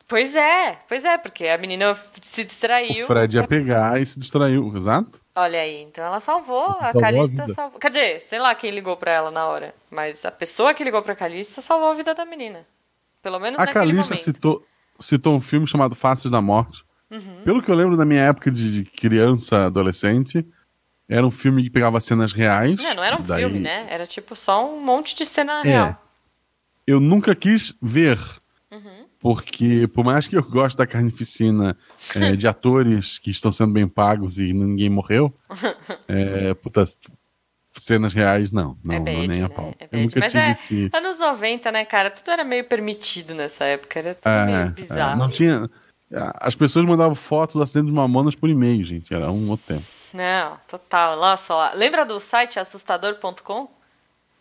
Pois 0.09 0.35
é, 0.35 0.77
pois 0.89 1.05
é, 1.05 1.17
porque 1.19 1.47
a 1.47 1.57
menina 1.57 1.97
se 2.21 2.43
distraiu. 2.43 3.05
O 3.05 3.07
Fred 3.07 3.37
ia 3.37 3.47
pegar 3.47 4.01
e 4.03 4.07
se 4.07 4.19
distraiu, 4.19 4.73
exato. 4.77 5.20
Olha 5.35 5.61
aí, 5.61 5.83
então 5.83 6.05
ela 6.05 6.19
salvou, 6.21 6.65
a 6.71 6.73
Salvou 6.93 7.01
a 7.01 7.05
Calista 7.05 7.43
vida. 7.43 7.55
salvou. 7.55 7.79
Quer 7.79 7.89
dizer, 7.91 8.21
sei 8.21 8.39
lá 8.39 8.55
quem 8.55 8.71
ligou 8.71 8.97
pra 8.97 9.13
ela 9.13 9.31
na 9.31 9.47
hora, 9.47 9.75
mas 9.91 10.25
a 10.25 10.31
pessoa 10.31 10.75
que 10.75 10.83
ligou 10.83 11.01
pra 11.03 11.15
Calista 11.15 11.63
salvou 11.63 11.91
a 11.91 11.95
vida 11.95 12.13
da 12.15 12.25
menina. 12.25 12.67
Pelo 13.23 13.39
menos 13.39 13.57
A 13.59 13.65
naquele 13.67 13.75
Calista 13.93 14.15
momento. 14.15 14.25
citou, 14.25 14.67
citou 14.99 15.35
um 15.35 15.41
filme 15.41 15.67
chamado 15.67 15.95
Faces 15.95 16.31
da 16.31 16.41
Morte. 16.41 16.85
Uhum. 17.11 17.43
Pelo 17.45 17.63
que 17.63 17.71
eu 17.71 17.75
lembro 17.75 17.97
da 17.97 18.05
minha 18.05 18.23
época 18.23 18.51
de, 18.51 18.73
de 18.73 18.85
criança, 18.85 19.67
adolescente, 19.67 20.45
era 21.09 21.27
um 21.27 21.31
filme 21.31 21.63
que 21.63 21.71
pegava 21.71 22.01
cenas 22.01 22.33
reais. 22.33 22.77
Não, 22.83 22.95
não 22.97 23.05
era 23.05 23.17
um 23.17 23.23
daí- 23.23 23.41
filme, 23.41 23.59
né? 23.61 23.87
Era 23.89 24.07
tipo 24.07 24.35
só 24.37 24.65
um 24.69 24.81
monte 24.81 25.15
de 25.15 25.25
cena 25.27 25.61
É. 25.61 25.63
real. 25.63 26.03
Eu 26.87 26.99
nunca 26.99 27.35
quis 27.37 27.75
ver. 27.81 28.19
Uhum. 28.71 29.07
Porque, 29.21 29.87
por 29.89 30.03
mais 30.03 30.27
que 30.27 30.35
eu 30.37 30.43
goste 30.43 30.79
da 30.79 30.87
carnificina 30.87 31.77
é, 32.17 32.35
de 32.35 32.49
atores 32.49 33.19
que 33.19 33.31
estão 33.31 33.53
sendo 33.53 33.73
bem 33.73 33.87
pagos 33.87 34.39
e 34.39 34.53
ninguém 34.53 34.89
morreu, 34.89 35.33
é, 36.09 36.55
puta, 36.55 36.85
cenas 37.77 38.15
reais, 38.15 38.51
não. 38.51 38.79
Não, 38.83 38.95
é 38.95 38.99
não 38.99 39.05
bad, 39.05 39.29
nem 39.29 39.43
a 39.43 39.49
né? 39.49 39.55
pau. 39.55 39.75
É 39.79 39.89
eu 39.93 40.01
nunca 40.01 40.21
Mas 40.21 40.33
tive 40.33 40.45
é, 40.45 40.51
esse. 40.53 40.91
anos 40.95 41.19
90, 41.19 41.71
né, 41.71 41.85
cara? 41.85 42.11
Tudo 42.11 42.31
era 42.31 42.45
meio 42.45 42.65
permitido 42.65 43.35
nessa 43.35 43.65
época. 43.65 43.99
Era 43.99 44.15
tudo 44.15 44.33
É, 44.33 44.47
meio 44.47 44.57
é, 44.59 44.67
bizarro. 44.71 45.19
não 45.19 45.29
tinha. 45.29 45.71
As 46.41 46.55
pessoas 46.55 46.85
mandavam 46.87 47.15
foto 47.15 47.59
do 47.59 47.63
acidente 47.63 47.87
de 47.87 47.93
Mamonas 47.93 48.35
por 48.35 48.49
e-mail, 48.49 48.83
gente. 48.83 49.13
Era 49.15 49.31
um 49.31 49.49
outro 49.51 49.67
tempo. 49.75 49.85
Não, 50.13 50.57
total. 50.67 51.17
Nossa, 51.17 51.55
lá. 51.55 51.73
Lembra 51.75 52.05
do 52.05 52.19
site 52.19 52.59
assustador.com? 52.59 53.71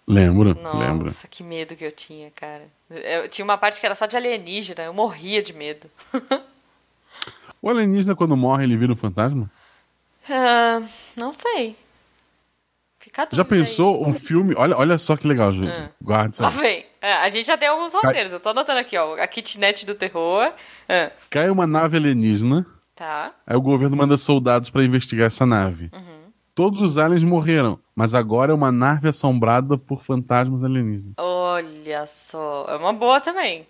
Lembro, 0.07 0.55
Nossa, 0.55 0.77
lembro. 0.79 1.11
que 1.29 1.43
medo 1.43 1.75
que 1.75 1.83
eu 1.85 1.91
tinha, 1.91 2.31
cara. 2.31 2.63
Eu 2.89 3.27
tinha 3.29 3.45
uma 3.45 3.57
parte 3.57 3.79
que 3.79 3.85
era 3.85 3.93
só 3.95 4.05
de 4.05 4.17
alienígena, 4.17 4.83
eu 4.83 4.93
morria 4.93 5.41
de 5.41 5.53
medo. 5.53 5.89
O 7.61 7.69
alienígena, 7.69 8.15
quando 8.15 8.37
morre, 8.37 8.63
ele 8.63 8.77
vira 8.77 8.93
um 8.93 8.95
fantasma? 8.95 9.51
Ah, 10.29 10.81
não 11.17 11.33
sei. 11.33 11.75
Fica 12.99 13.23
Já 13.23 13.43
dúvida 13.43 13.55
aí. 13.55 13.61
pensou 13.61 14.07
um 14.07 14.13
filme? 14.15 14.53
Olha, 14.55 14.77
olha 14.77 14.97
só 14.97 15.17
que 15.17 15.27
legal, 15.27 15.53
gente. 15.53 15.69
Ah. 15.69 15.89
Guarda 16.01 16.29
isso 16.33 16.41
Lá 16.41 16.47
vem. 16.49 16.85
É, 17.01 17.13
a 17.15 17.27
gente 17.27 17.45
já 17.45 17.57
tem 17.57 17.67
alguns 17.67 17.93
roteiros. 17.93 18.31
Eu 18.31 18.39
tô 18.39 18.49
anotando 18.49 18.79
aqui, 18.79 18.97
ó. 18.97 19.15
A 19.21 19.27
kitnet 19.27 19.85
do 19.85 19.93
terror. 19.93 20.53
Ah, 20.87 21.11
Cai 21.29 21.49
uma 21.49 21.67
nave 21.67 21.97
alienígena, 21.97 22.65
tá. 22.95 23.33
aí 23.45 23.57
o 23.57 23.61
governo 23.61 23.97
manda 23.97 24.17
soldados 24.17 24.69
pra 24.69 24.81
investigar 24.83 25.27
essa 25.27 25.45
nave. 25.45 25.89
Uhum. 25.93 26.08
Todos 26.59 26.81
os 26.81 26.97
aliens 26.97 27.23
morreram, 27.23 27.79
mas 27.95 28.13
agora 28.13 28.51
é 28.51 28.53
uma 28.53 28.69
nave 28.69 29.07
assombrada 29.07 29.77
por 29.77 30.03
fantasmas 30.03 30.61
alienígenas. 30.61 31.13
Olha 31.17 32.05
só. 32.05 32.65
É 32.67 32.75
uma 32.75 32.91
boa 32.91 33.21
também. 33.21 33.65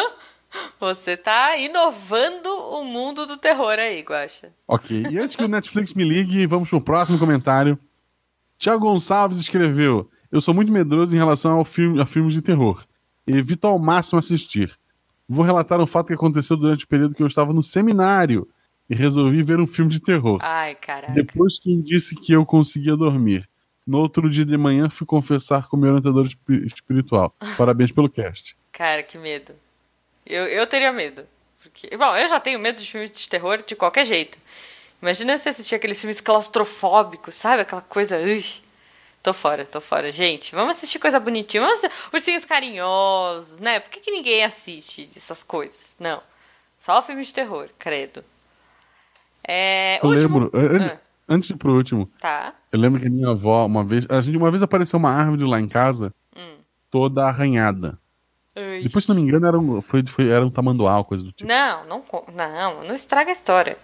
Você 0.80 1.18
tá 1.18 1.58
inovando 1.58 2.48
o 2.48 2.82
mundo 2.82 3.26
do 3.26 3.36
terror 3.36 3.78
aí, 3.78 4.00
Guaxa. 4.00 4.48
Ok, 4.66 5.04
e 5.10 5.18
antes 5.18 5.36
que 5.36 5.44
o 5.44 5.48
Netflix 5.48 5.92
me 5.92 6.02
ligue, 6.02 6.46
vamos 6.46 6.70
pro 6.70 6.80
próximo 6.80 7.18
comentário. 7.18 7.78
Tiago 8.56 8.86
Gonçalves 8.86 9.36
escreveu: 9.36 10.10
Eu 10.32 10.40
sou 10.40 10.54
muito 10.54 10.72
medroso 10.72 11.14
em 11.14 11.18
relação 11.18 11.58
ao 11.58 11.64
filme, 11.66 12.00
a 12.00 12.06
filmes 12.06 12.32
de 12.32 12.40
terror. 12.40 12.86
Evito 13.26 13.66
ao 13.66 13.78
máximo 13.78 14.18
assistir. 14.18 14.74
Vou 15.28 15.44
relatar 15.44 15.78
um 15.78 15.86
fato 15.86 16.06
que 16.06 16.14
aconteceu 16.14 16.56
durante 16.56 16.86
o 16.86 16.88
período 16.88 17.14
que 17.14 17.22
eu 17.22 17.26
estava 17.26 17.52
no 17.52 17.62
seminário 17.62 18.48
e 18.88 18.94
resolvi 18.94 19.42
ver 19.42 19.60
um 19.60 19.66
filme 19.66 19.90
de 19.90 20.00
terror. 20.00 20.38
Ai, 20.42 20.74
caraca. 20.74 21.12
Depois 21.12 21.58
quem 21.58 21.80
disse 21.80 22.14
que 22.14 22.32
eu 22.32 22.44
conseguia 22.44 22.96
dormir. 22.96 23.48
No 23.86 23.98
outro 23.98 24.28
dia 24.30 24.44
de 24.44 24.56
manhã 24.56 24.88
fui 24.88 25.06
confessar 25.06 25.68
com 25.68 25.76
meu 25.76 25.90
orientador 25.90 26.26
espi- 26.26 26.66
espiritual. 26.66 27.34
Parabéns 27.56 27.92
pelo 27.92 28.08
cast. 28.08 28.56
Cara, 28.72 29.02
que 29.02 29.18
medo. 29.18 29.54
Eu, 30.24 30.46
eu 30.46 30.66
teria 30.66 30.92
medo. 30.92 31.26
Porque, 31.62 31.94
bom, 31.96 32.16
eu 32.16 32.28
já 32.28 32.40
tenho 32.40 32.58
medo 32.58 32.80
de 32.80 32.90
filmes 32.90 33.10
de 33.10 33.28
terror 33.28 33.62
de 33.66 33.74
qualquer 33.76 34.04
jeito. 34.04 34.38
Imagina 35.02 35.36
se 35.36 35.48
assistir 35.48 35.74
aqueles 35.74 36.00
filmes 36.00 36.20
claustrofóbicos, 36.20 37.34
sabe? 37.34 37.62
Aquela 37.62 37.82
coisa. 37.82 38.16
Ui, 38.18 38.42
tô 39.22 39.32
fora, 39.34 39.64
tô 39.66 39.80
fora. 39.80 40.10
Gente, 40.10 40.54
vamos 40.54 40.76
assistir 40.78 40.98
coisa 40.98 41.20
bonitinha. 41.20 41.62
Vamos 41.62 41.78
assistir 41.84 42.08
ursinhos 42.12 42.44
carinhosos, 42.46 43.60
né? 43.60 43.80
Por 43.80 43.90
que, 43.90 44.00
que 44.00 44.10
ninguém 44.10 44.44
assiste 44.44 45.08
essas 45.16 45.42
coisas? 45.42 45.94
Não. 45.98 46.22
Só 46.78 47.02
filme 47.02 47.22
de 47.22 47.32
terror, 47.34 47.68
credo. 47.78 48.24
É. 49.46 49.98
Eu 50.04 50.10
último- 50.10 50.38
lembro, 50.38 50.50
an- 50.54 50.86
Ah, 50.94 50.98
antes 51.28 51.48
de 51.48 51.54
ir 51.54 51.56
pro 51.58 51.74
último, 51.74 52.08
tá. 52.20 52.52
eu 52.72 52.78
lembro 52.78 53.00
que 53.00 53.06
a 53.06 53.10
minha 53.10 53.28
avó, 53.30 53.66
uma 53.66 53.84
vez, 53.84 54.06
a 54.08 54.20
gente 54.20 54.36
uma 54.36 54.50
vez 54.50 54.62
apareceu 54.62 54.98
uma 54.98 55.10
árvore 55.10 55.44
lá 55.44 55.60
em 55.60 55.68
casa, 55.68 56.12
Hum. 56.36 56.56
toda 56.90 57.24
arranhada. 57.26 57.98
Ui. 58.56 58.82
Depois, 58.84 59.04
se 59.04 59.08
não 59.10 59.16
me 59.16 59.22
engano, 59.22 59.46
era 59.46 59.58
um, 59.58 59.82
foi, 59.82 60.04
foi- 60.06 60.28
era 60.28 60.44
um 60.46 60.50
tamanduá, 60.50 61.02
coisa 61.04 61.24
do 61.24 61.32
tipo. 61.32 61.48
Não, 61.48 61.84
não, 61.86 62.02
não, 62.34 62.84
não 62.84 62.94
estraga 62.94 63.30
a 63.30 63.32
história. 63.32 63.76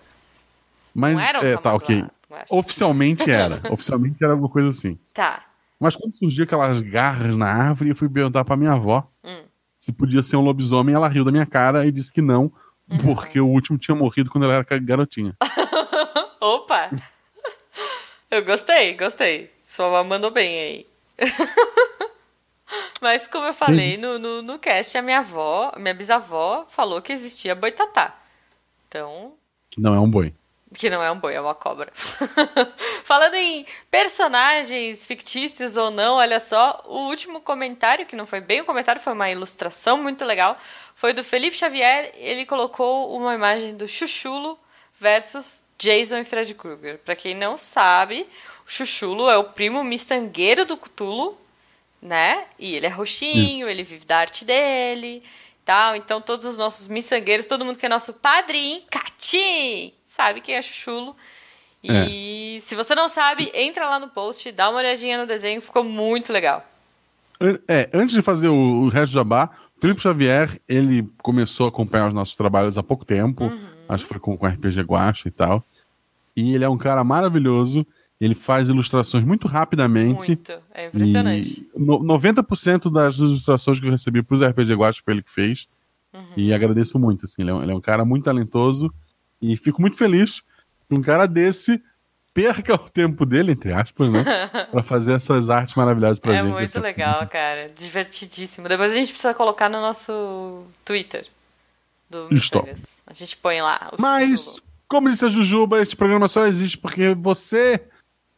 Mas, 0.95 1.15
não 1.17 1.21
era 1.23 1.41
um 1.41 1.43
é, 1.45 1.57
tá, 1.57 1.75
ok. 1.75 2.05
Oficialmente 2.49 3.31
era. 3.31 3.61
Oficialmente 3.73 4.23
era 4.23 4.33
alguma 4.33 4.49
coisa 4.49 4.69
assim. 4.69 4.99
Tá. 5.13 5.43
Mas 5.79 5.97
quando 5.97 6.17
surgiu 6.17 6.45
aquelas 6.45 6.81
garras 6.81 7.37
na 7.37 7.47
árvore, 7.47 7.91
eu 7.91 7.97
fui 7.97 8.09
perguntar 8.09 8.45
pra 8.45 8.57
minha 8.57 8.73
avó 8.73 9.07
Hum. 9.25 9.43
se 9.81 9.93
podia 9.93 10.23
ser 10.23 10.37
um 10.37 10.43
lobisomem. 10.43 10.95
Ela 10.95 11.09
riu 11.09 11.25
da 11.25 11.33
minha 11.33 11.47
cara 11.47 11.87
e 11.87 11.91
disse 11.93 12.13
que 12.13 12.21
não, 12.23 12.53
Uhum. 12.91 13.15
porque 13.15 13.41
o 13.41 13.47
último 13.47 13.79
tinha 13.79 13.95
morrido 13.95 14.31
quando 14.31 14.45
ela 14.45 14.55
era 14.55 14.79
garotinha. 14.79 15.37
Opa! 16.41 16.91
Eu 18.31 18.45
gostei, 18.45 18.95
gostei. 18.95 19.53
Sua 19.63 19.87
avó 19.87 20.05
mandou 20.05 20.31
bem 20.31 20.61
aí. 20.61 20.87
Mas 23.01 23.27
como 23.27 23.47
eu 23.47 23.53
falei 23.53 23.97
no, 23.97 24.19
no, 24.19 24.43
no 24.43 24.59
cast, 24.59 24.97
a 24.97 25.03
minha 25.03 25.19
avó, 25.21 25.73
minha 25.77 25.95
bisavó, 25.95 26.67
falou 26.69 27.01
que 27.03 27.13
existia 27.13 27.55
boitatá. 27.55 28.15
Então, 28.89 29.35
Que 29.71 29.81
não 29.81 29.95
é 29.95 30.01
um 30.01 30.09
boi. 30.11 30.35
que 30.75 30.89
não 30.91 31.03
é 31.03 31.11
um 31.11 31.19
boi, 31.19 31.35
é 31.35 31.41
uma 31.41 31.55
cobra. 31.55 31.91
Falando 33.05 33.35
em 33.35 33.65
personagens 33.91 35.05
fictícios 35.07 35.77
ou 35.77 35.91
não, 35.91 36.17
olha 36.17 36.39
só, 36.39 36.85
o 36.87 37.09
último 37.09 37.41
comentário, 37.41 38.07
que 38.07 38.15
não 38.15 38.27
foi 38.27 38.41
bem 38.41 38.61
um 38.61 38.65
comentário, 38.65 39.01
foi 39.01 39.13
uma 39.15 39.31
ilustração 39.31 39.97
muito 40.01 40.25
legal, 40.25 40.57
foi 41.01 41.15
do 41.15 41.25
Felipe 41.25 41.57
Xavier. 41.57 42.13
Ele 42.15 42.45
colocou 42.45 43.17
uma 43.17 43.35
imagem 43.35 43.75
do 43.75 43.89
Chuchulo 43.89 44.59
versus 45.01 45.65
Jason 45.79 46.19
e 46.19 46.25
Fred 46.25 46.53
Krueger. 46.53 46.99
Pra 46.99 47.17
quem 47.17 47.35
não 47.35 47.57
sabe, 47.57 48.29
o 48.67 48.71
Chuchulo 48.71 49.31
é 49.31 49.39
o 49.39 49.45
primo 49.45 49.83
mistangueiro 49.83 50.67
do 50.67 50.77
Cthulhu, 50.77 51.39
né? 52.03 52.45
E 52.59 52.75
ele 52.75 52.85
é 52.85 52.91
roxinho, 52.91 53.61
Isso. 53.61 53.71
ele 53.71 53.83
vive 53.83 54.05
da 54.05 54.19
arte 54.19 54.45
dele 54.45 55.23
tal. 55.65 55.97
Então, 55.97 56.21
todos 56.21 56.45
os 56.45 56.59
nossos 56.59 56.87
miçangueiros, 56.87 57.47
todo 57.47 57.65
mundo 57.65 57.79
que 57.79 57.87
é 57.87 57.89
nosso 57.89 58.13
padrinho, 58.13 58.83
Catim, 58.91 59.95
sabe 60.05 60.43
quem 60.43 60.57
é 60.57 60.61
Chuchulo. 60.61 61.17
E 61.83 62.59
se 62.61 62.75
você 62.75 62.95
não 62.95 63.09
sabe, 63.09 63.51
entra 63.55 63.89
lá 63.89 63.99
no 63.99 64.09
post, 64.09 64.53
dá 64.53 64.69
uma 64.69 64.81
olhadinha 64.81 65.17
no 65.17 65.27
desenho, 65.27 65.63
ficou 65.63 65.83
muito 65.83 66.31
legal. 66.31 66.63
É, 67.67 67.89
antes 67.95 68.15
de 68.15 68.21
fazer 68.21 68.49
o, 68.49 68.83
o 68.83 68.89
resto 68.91 69.13
do 69.13 69.15
jabá, 69.15 69.49
Felipe 69.81 70.01
Xavier, 70.03 70.61
ele 70.69 71.09
começou 71.23 71.67
a 71.67 71.69
acompanhar 71.69 72.09
os 72.09 72.15
nossos 72.15 72.37
trabalhos 72.37 72.77
há 72.77 72.83
pouco 72.83 73.05
tempo. 73.05 73.45
Uhum. 73.45 73.59
Acho 73.89 74.05
que 74.05 74.11
foi 74.11 74.21
com, 74.21 74.37
com 74.37 74.47
RPG 74.47 74.83
Guacha 74.83 75.29
e 75.29 75.31
tal. 75.31 75.65
E 76.37 76.55
ele 76.55 76.65
é 76.65 76.69
um 76.69 76.77
cara 76.79 77.03
maravilhoso. 77.03 77.87
Ele 78.21 78.35
faz 78.35 78.69
ilustrações 78.69 79.25
muito 79.25 79.49
rapidamente. 79.49 80.29
Muito. 80.29 80.53
É 80.75 80.87
impressionante. 80.89 81.67
No- 81.75 81.99
90% 82.01 82.93
das 82.93 83.17
ilustrações 83.19 83.81
que 83.81 83.87
eu 83.87 83.91
recebi 83.91 84.23
pros 84.23 84.43
RPG 84.43 84.75
Guacha 84.75 85.01
foi 85.03 85.15
ele 85.15 85.23
que 85.23 85.31
fez. 85.31 85.67
Uhum. 86.13 86.23
E 86.37 86.53
agradeço 86.53 86.99
muito. 86.99 87.25
Assim, 87.25 87.41
ele, 87.43 87.51
é 87.51 87.55
um, 87.55 87.63
ele 87.63 87.73
é 87.73 87.75
um 87.75 87.81
cara 87.81 88.05
muito 88.05 88.25
talentoso. 88.25 88.93
E 89.41 89.57
fico 89.57 89.81
muito 89.81 89.97
feliz 89.97 90.43
que 90.89 90.95
um 90.99 91.01
cara 91.01 91.27
desse 91.27 91.83
perca 92.33 92.75
o 92.75 92.79
tempo 92.91 93.27
dele, 93.27 93.53
entre 93.53 93.73
aspas, 93.73 94.11
né? 94.11 94.25
pra 94.71 94.83
fazer 94.83 95.13
essas 95.15 95.51
artes 95.51 95.75
maravilhosas 95.75 96.19
pra 96.19 96.35
É 96.35 96.43
gente. 96.43 96.53
muito 96.53 96.65
Essa- 96.65 96.81
legal, 96.81 97.27
cara. 97.29 97.69
Divertidíssimo. 97.69 98.69
Depois 98.69 98.93
a 98.93 98.95
gente 98.95 99.11
precisa 99.11 99.35
colocar 99.35 99.69
no 99.69 99.81
nosso 99.81 100.65
Twitter 100.85 101.27
do. 102.09 102.29
Miçangas. 102.31 103.03
A 103.07 103.13
gente 103.13 103.37
põe 103.37 103.61
lá. 103.61 103.91
o 103.93 104.01
Mas, 104.01 104.61
como 104.89 105.11
disse 105.11 105.25
a 105.25 105.29
Jujuba, 105.29 105.81
este 105.83 105.97
programa 105.97 106.29
só 106.29 106.47
existe 106.47 106.79
porque 106.79 107.15
você 107.15 107.81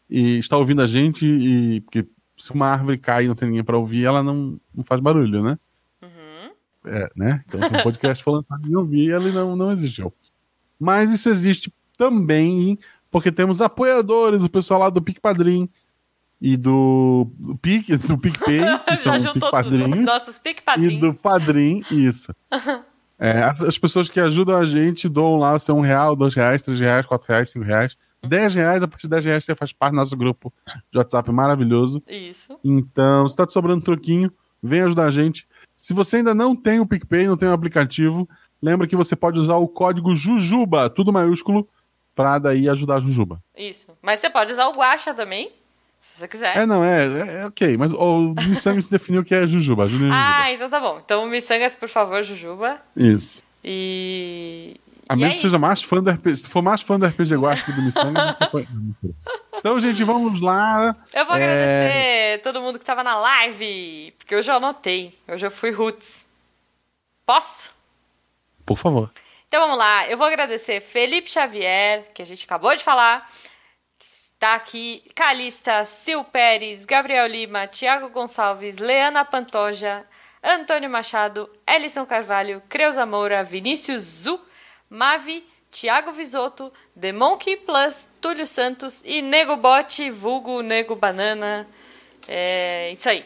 e 0.09 0.39
está 0.39 0.57
ouvindo 0.57 0.83
a 0.83 0.87
gente 0.87 1.25
e 1.27 1.81
porque 1.83 2.07
se 2.39 2.53
uma 2.53 2.67
árvore 2.69 2.99
cai 2.99 3.25
e 3.25 3.29
não 3.29 3.35
tem 3.35 3.49
ninguém 3.49 3.65
para 3.65 3.79
ouvir, 3.79 4.05
ela 4.05 4.23
não, 4.23 4.59
não 4.75 4.83
faz 4.85 5.01
barulho, 5.01 5.43
né? 5.43 5.59
Uhum. 6.03 6.51
É, 6.87 7.11
né? 7.15 7.45
Então, 7.47 7.61
se 7.61 7.75
um 7.77 7.83
podcast 7.83 8.25
for 8.25 8.33
lançado 8.33 8.69
e 8.69 8.75
ouvir, 8.75 9.11
ele 9.13 9.31
não, 9.31 9.55
não 9.55 9.71
existiu. 9.71 10.13
Mas 10.79 11.11
isso 11.11 11.29
existe 11.29 11.73
também 11.97 12.79
porque 13.13 13.31
temos 13.31 13.61
apoiadores, 13.61 14.43
o 14.43 14.49
pessoal 14.49 14.81
lá 14.81 14.91
do 14.91 15.03
PicPadrim 15.03 15.69
e 16.41 16.57
do, 16.57 17.31
Pic, 17.61 17.89
do 17.91 18.19
PicPay, 18.19 18.61
que 18.89 18.97
são 18.97 19.13
Já 19.13 19.17
os 19.17 19.23
juntou 19.23 19.51
tudo. 19.51 19.61
Os 19.61 19.69
PicPadrinhos 19.69 20.01
nossos 20.01 20.39
pique 20.39 20.63
e 20.79 20.99
do 20.99 21.15
Padrim, 21.15 21.85
isso. 21.91 22.35
É, 23.19 23.41
as, 23.41 23.61
as 23.61 23.79
pessoas 23.79 24.09
que 24.09 24.19
ajudam 24.19 24.57
a 24.57 24.65
gente 24.65 25.09
doam 25.09 25.37
lá, 25.37 25.57
é 25.57 25.73
um 25.73 25.81
real, 25.81 26.17
dois 26.17 26.35
reais, 26.35 26.61
três 26.61 26.81
reais, 26.81 27.07
quatro 27.07 27.29
reais, 27.29 27.51
cinco 27.51 27.65
reais. 27.65 27.97
Dez 28.21 28.53
reais, 28.53 28.83
a 28.83 28.89
partir 28.89 29.05
de 29.05 29.11
dez 29.11 29.25
reais 29.25 29.45
você 29.45 29.55
faz 29.55 29.73
parte 29.73 29.93
do 29.93 29.99
nosso 29.99 30.17
grupo 30.17 30.53
de 30.91 30.99
WhatsApp 30.99 31.31
maravilhoso. 31.31 32.03
Isso. 32.09 32.59
Então, 32.65 33.29
se 33.29 33.37
tá 33.37 33.47
te 33.47 33.53
sobrando 33.53 33.85
troquinho, 33.85 34.33
vem 34.61 34.81
ajudar 34.81 35.05
a 35.05 35.11
gente. 35.13 35.47
Se 35.77 35.95
você 35.95 36.17
ainda 36.17 36.35
não 36.35 36.57
tem 36.57 36.81
o 36.81 36.87
PicPay, 36.87 37.29
não 37.29 37.37
tem 37.37 37.49
o 37.49 37.53
aplicativo, 37.53 38.29
lembra 38.61 38.89
que 38.89 38.97
você 38.97 39.15
pode 39.15 39.39
usar 39.39 39.55
o 39.55 39.69
código 39.69 40.17
JUJUBA, 40.17 40.91
tudo 40.91 41.13
maiúsculo, 41.13 41.69
pra 42.15 42.39
daí 42.39 42.69
ajudar 42.69 42.97
a 42.97 43.01
Jujuba. 43.01 43.41
Isso. 43.57 43.89
Mas 44.03 44.21
você 44.21 44.29
pode 44.31 44.53
usar 44.53 44.67
o 44.69 44.73
guacha 44.73 45.13
também, 45.15 45.51
se 46.01 46.19
você 46.19 46.29
quiser. 46.29 46.57
É, 46.57 46.67
não, 46.67 46.85
é, 46.85 47.07
é, 47.07 47.43
é 47.43 47.47
ok, 47.47 47.77
mas 47.77 47.93
o 47.93 48.35
Missangas 48.49 48.89
definiu 48.89 49.25
que 49.25 49.35
é 49.35 49.47
Jujuba, 49.47 49.87
em 49.87 49.89
Jujuba. 49.89 50.15
Ah, 50.15 50.53
então 50.53 50.69
tá 50.69 50.81
bom. 50.81 51.01
Então, 51.05 51.27
miçangas, 51.27 51.77
por 51.77 51.89
favor, 51.89 52.23
Jujuba. 52.23 52.81
Isso. 52.97 53.43
E. 53.65 54.77
A 55.09 55.15
e 55.15 55.17
menos 55.17 55.33
é 55.33 55.37
que 55.37 55.43
seja 55.43 55.59
mais 55.59 55.83
fã 55.83 56.03
do 56.03 56.11
RPG. 56.11 56.37
Se 56.37 56.49
for 56.49 56.63
mais 56.63 56.81
fã 56.81 56.99
do 56.99 57.07
RPG 57.07 57.35
Guacha 57.37 57.65
que 57.65 57.73
do 57.73 57.83
Missangas. 57.83 58.37
Então, 59.59 59.79
gente, 59.79 60.03
vamos 60.05 60.41
lá. 60.41 60.97
Eu 61.13 61.25
vou 61.27 61.37
É, 61.37 61.39
agradecer 61.39 62.43
todo 62.43 62.61
mundo 62.61 62.79
que 62.79 62.85
tava 62.85 63.05
na 63.05 63.17
live, 63.17 64.13
porque 64.19 64.35
hoje 64.35 64.51
eu 64.51 64.57
anotei. 64.57 65.17
Hoje 65.29 65.47
eu 65.47 65.51
fui 65.51 65.71
roots. 65.71 66.27
Posso? 67.27 67.73
Por 68.67 68.77
favor. 68.79 69.11
Então 69.53 69.65
vamos 69.65 69.77
lá. 69.77 70.09
Eu 70.09 70.17
vou 70.17 70.27
agradecer 70.27 70.81
Felipe 70.81 71.31
Xavier, 71.31 72.11
que 72.15 72.23
a 72.23 72.25
gente 72.25 72.47
acabou 72.47 72.75
de 72.75 72.83
falar. 72.83 73.31
que 73.99 74.07
Está 74.07 74.55
aqui. 74.55 75.05
Calista, 75.15 75.85
Sil 75.85 76.25
Pérez, 76.25 76.87
Gabriel 76.87 77.27
Lima, 77.27 77.67
Tiago 77.67 78.09
Gonçalves, 78.09 78.79
Leana 78.79 79.27
Pantoja, 79.27 80.07
Antônio 80.43 80.89
Machado, 80.89 81.51
Ellison 81.67 82.07
Carvalho, 82.07 82.63
Creuza 82.67 83.05
Moura, 83.05 83.45
Vinícius 83.45 84.03
Zu, 84.03 84.41
Mavi, 84.89 85.47
Tiago 85.71 86.13
Visoto, 86.13 86.73
The 86.99 87.13
Monkey 87.13 87.59
Plus, 87.59 88.09
Túlio 88.23 88.47
Santos 88.47 89.03
e 89.05 89.21
Nego 89.21 89.57
Bote, 89.57 90.09
vulgo 90.09 90.63
Nego 90.63 90.97
Banana. 90.97 91.69
É 92.27 92.91
isso 92.93 93.07
aí. 93.07 93.23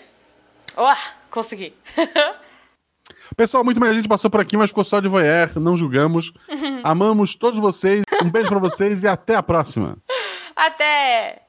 Uá, 0.77 0.99
consegui. 1.31 1.73
Pessoal, 3.37 3.63
muito 3.63 3.79
mais 3.79 3.95
gente 3.95 4.09
passou 4.09 4.31
por 4.31 4.41
aqui, 4.41 4.57
mas 4.57 4.71
ficou 4.71 4.83
só 4.85 4.99
de 4.99 5.09
voyeur. 5.09 5.59
Não 5.61 5.77
julgamos. 5.77 6.33
Amamos 6.83 7.35
todos 7.35 7.61
vocês. 7.61 8.03
Um 8.23 8.31
beijo 8.31 8.49
pra 8.49 8.59
vocês 8.59 9.03
e 9.03 9.09
até 9.09 9.35
a 9.35 9.43
próxima. 9.43 9.99
Até! 10.55 11.43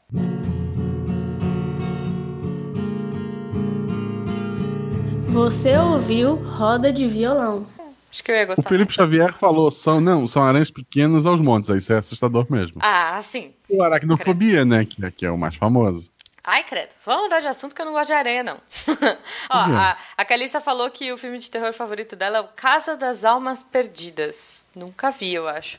Você 5.30 5.78
ouviu 5.78 6.36
Roda 6.36 6.92
de 6.92 7.08
Violão. 7.08 7.66
Acho 8.12 8.24
que 8.24 8.32
eu 8.32 8.36
ia 8.36 8.44
O 8.44 8.48
gostar. 8.48 8.70
Felipe 8.70 8.94
Xavier 8.94 9.34
falou: 9.34 9.70
são, 9.72 10.00
não, 10.02 10.28
são 10.28 10.42
aranhas 10.44 10.72
pequenas 10.72 11.26
aos 11.26 11.40
montes. 11.42 11.70
Aí 11.70 11.78
isso 11.78 11.94
é 11.94 11.98
assustador 11.98 12.48
mesmo. 12.50 12.78
Ah, 12.82 13.20
sim. 13.22 13.52
O 13.70 13.84
aracnofobia, 13.84 14.66
né? 14.66 14.86
Que, 14.86 15.06
é- 15.06 15.12
que 15.12 15.26
é 15.26 15.32
o 15.32 15.38
mais 15.38 15.56
famoso. 15.56 16.10
Ai, 16.50 16.64
credo. 16.64 16.94
Vamos 17.06 17.24
mudar 17.24 17.42
de 17.42 17.48
assunto 17.48 17.76
que 17.76 17.82
eu 17.82 17.86
não 17.86 17.92
gosto 17.92 18.08
de 18.08 18.14
aranha, 18.14 18.42
não. 18.42 18.56
Ó, 19.52 19.66
quê? 19.66 19.72
a, 19.74 19.98
a 20.16 20.24
Calista 20.24 20.62
falou 20.62 20.90
que 20.90 21.12
o 21.12 21.18
filme 21.18 21.38
de 21.40 21.52
terror 21.52 21.74
favorito 21.74 22.16
dela 22.16 22.38
é 22.38 22.42
o 22.42 22.48
Casa 22.48 22.96
das 22.96 23.26
Almas 23.26 23.64
Perdidas. 23.64 24.66
Nunca 24.74 25.12
vi, 25.12 25.34
eu 25.34 25.46
acho. 25.46 25.78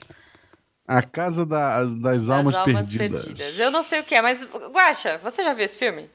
A 0.86 1.00
Casa 1.00 1.46
da- 1.46 1.84
das, 1.84 2.28
Almas, 2.28 2.54
perdidas. 2.54 3.58
Eu 3.58 3.70
não 3.70 3.82
sei 3.82 4.00
o 4.00 4.04
que 4.04 4.14
é, 4.14 4.20
mas, 4.20 4.44
Guaxa, 4.44 5.16
você 5.16 5.42
já 5.42 5.54
viu 5.54 5.64
esse 5.64 5.78
filme? 5.78 6.10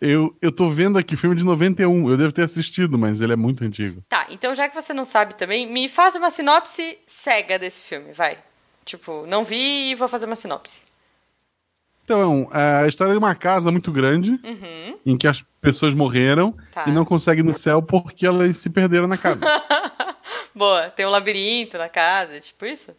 Eu, 0.00 0.36
eu 0.40 0.52
tô 0.52 0.70
vendo 0.70 0.96
aqui 0.96 1.16
filme 1.16 1.34
de 1.34 1.44
91. 1.44 2.08
Eu 2.08 2.16
devo 2.16 2.32
ter 2.32 2.42
assistido, 2.42 2.96
mas 2.96 3.20
ele 3.20 3.32
é 3.32 3.36
muito 3.36 3.64
antigo. 3.64 4.04
Tá, 4.08 4.28
então 4.30 4.54
já 4.54 4.68
que 4.68 4.74
você 4.80 4.94
não 4.94 5.04
sabe 5.04 5.34
também, 5.34 5.66
me 5.66 5.88
faz 5.88 6.14
uma 6.14 6.30
sinopse 6.30 6.96
cega 7.08 7.58
desse 7.58 7.82
filme, 7.82 8.12
vai. 8.12 8.38
Tipo, 8.84 9.26
não 9.26 9.44
vi 9.44 9.90
e 9.90 9.94
vou 9.96 10.06
fazer 10.06 10.26
uma 10.26 10.36
sinopse. 10.36 10.85
Então, 12.06 12.48
é 12.52 12.84
a 12.84 12.86
história 12.86 13.12
de 13.12 13.18
uma 13.18 13.34
casa 13.34 13.72
muito 13.72 13.90
grande, 13.90 14.38
em 15.04 15.16
que 15.18 15.26
as 15.26 15.44
pessoas 15.60 15.92
morreram 15.92 16.46
Uhum. 16.50 16.54
Tá. 16.72 16.84
e 16.86 16.92
não 16.92 17.04
conseguem 17.04 17.42
ir 17.42 17.46
no 17.48 17.52
céu 17.52 17.82
porque 17.82 18.24
elas 18.24 18.58
se 18.58 18.70
perderam 18.70 19.08
na 19.08 19.16
casa. 19.18 19.40
Boa, 20.54 20.88
tem 20.88 21.04
um 21.04 21.10
labirinto 21.10 21.76
na 21.76 21.88
casa, 21.88 22.38
tipo 22.40 22.64
isso? 22.64 22.92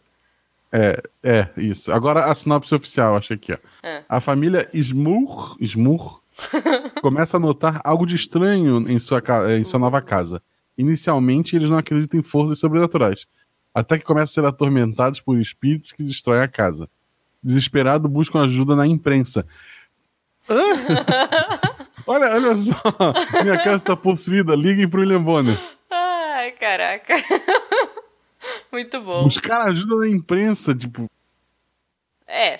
é, 0.70 1.02
é, 1.22 1.48
isso. 1.56 1.90
Agora 1.90 2.26
a 2.26 2.34
sinopse 2.34 2.74
oficial, 2.74 3.16
achei 3.16 3.34
aqui, 3.36 3.54
ó. 3.54 3.58
É. 3.82 4.02
A 4.06 4.20
família 4.20 4.68
Smur, 4.74 5.56
Smur 5.58 6.20
começa 7.00 7.38
a 7.38 7.40
notar 7.40 7.80
algo 7.84 8.04
de 8.04 8.14
estranho 8.14 8.86
em 8.90 8.98
sua, 8.98 9.22
em 9.58 9.64
sua 9.64 9.80
nova 9.80 10.02
casa. 10.02 10.42
Inicialmente, 10.76 11.56
eles 11.56 11.70
não 11.70 11.78
acreditam 11.78 12.20
em 12.20 12.22
forças 12.22 12.58
sobrenaturais, 12.58 13.26
até 13.74 13.98
que 13.98 14.04
começam 14.04 14.24
a 14.42 14.44
ser 14.44 14.54
atormentados 14.54 15.22
por 15.22 15.38
espíritos 15.40 15.92
que 15.92 16.02
destroem 16.02 16.42
a 16.42 16.46
casa. 16.48 16.86
Desesperado, 17.42 18.08
buscam 18.08 18.42
ajuda 18.42 18.74
na 18.74 18.86
imprensa. 18.86 19.46
Olha, 22.06 22.32
olha 22.32 22.56
só, 22.56 22.74
minha 23.42 23.58
casa 23.58 23.76
está 23.76 23.94
possuída, 23.94 24.54
liguem 24.56 24.88
pro 24.88 25.00
William 25.00 25.22
Bonner. 25.22 25.58
Ai, 25.90 26.52
caraca. 26.52 27.14
Muito 28.72 28.98
bom. 29.02 29.26
Os 29.26 29.36
caras 29.36 29.72
ajudam 29.72 29.98
na 29.98 30.08
imprensa, 30.08 30.74
tipo, 30.74 31.06
É, 32.26 32.58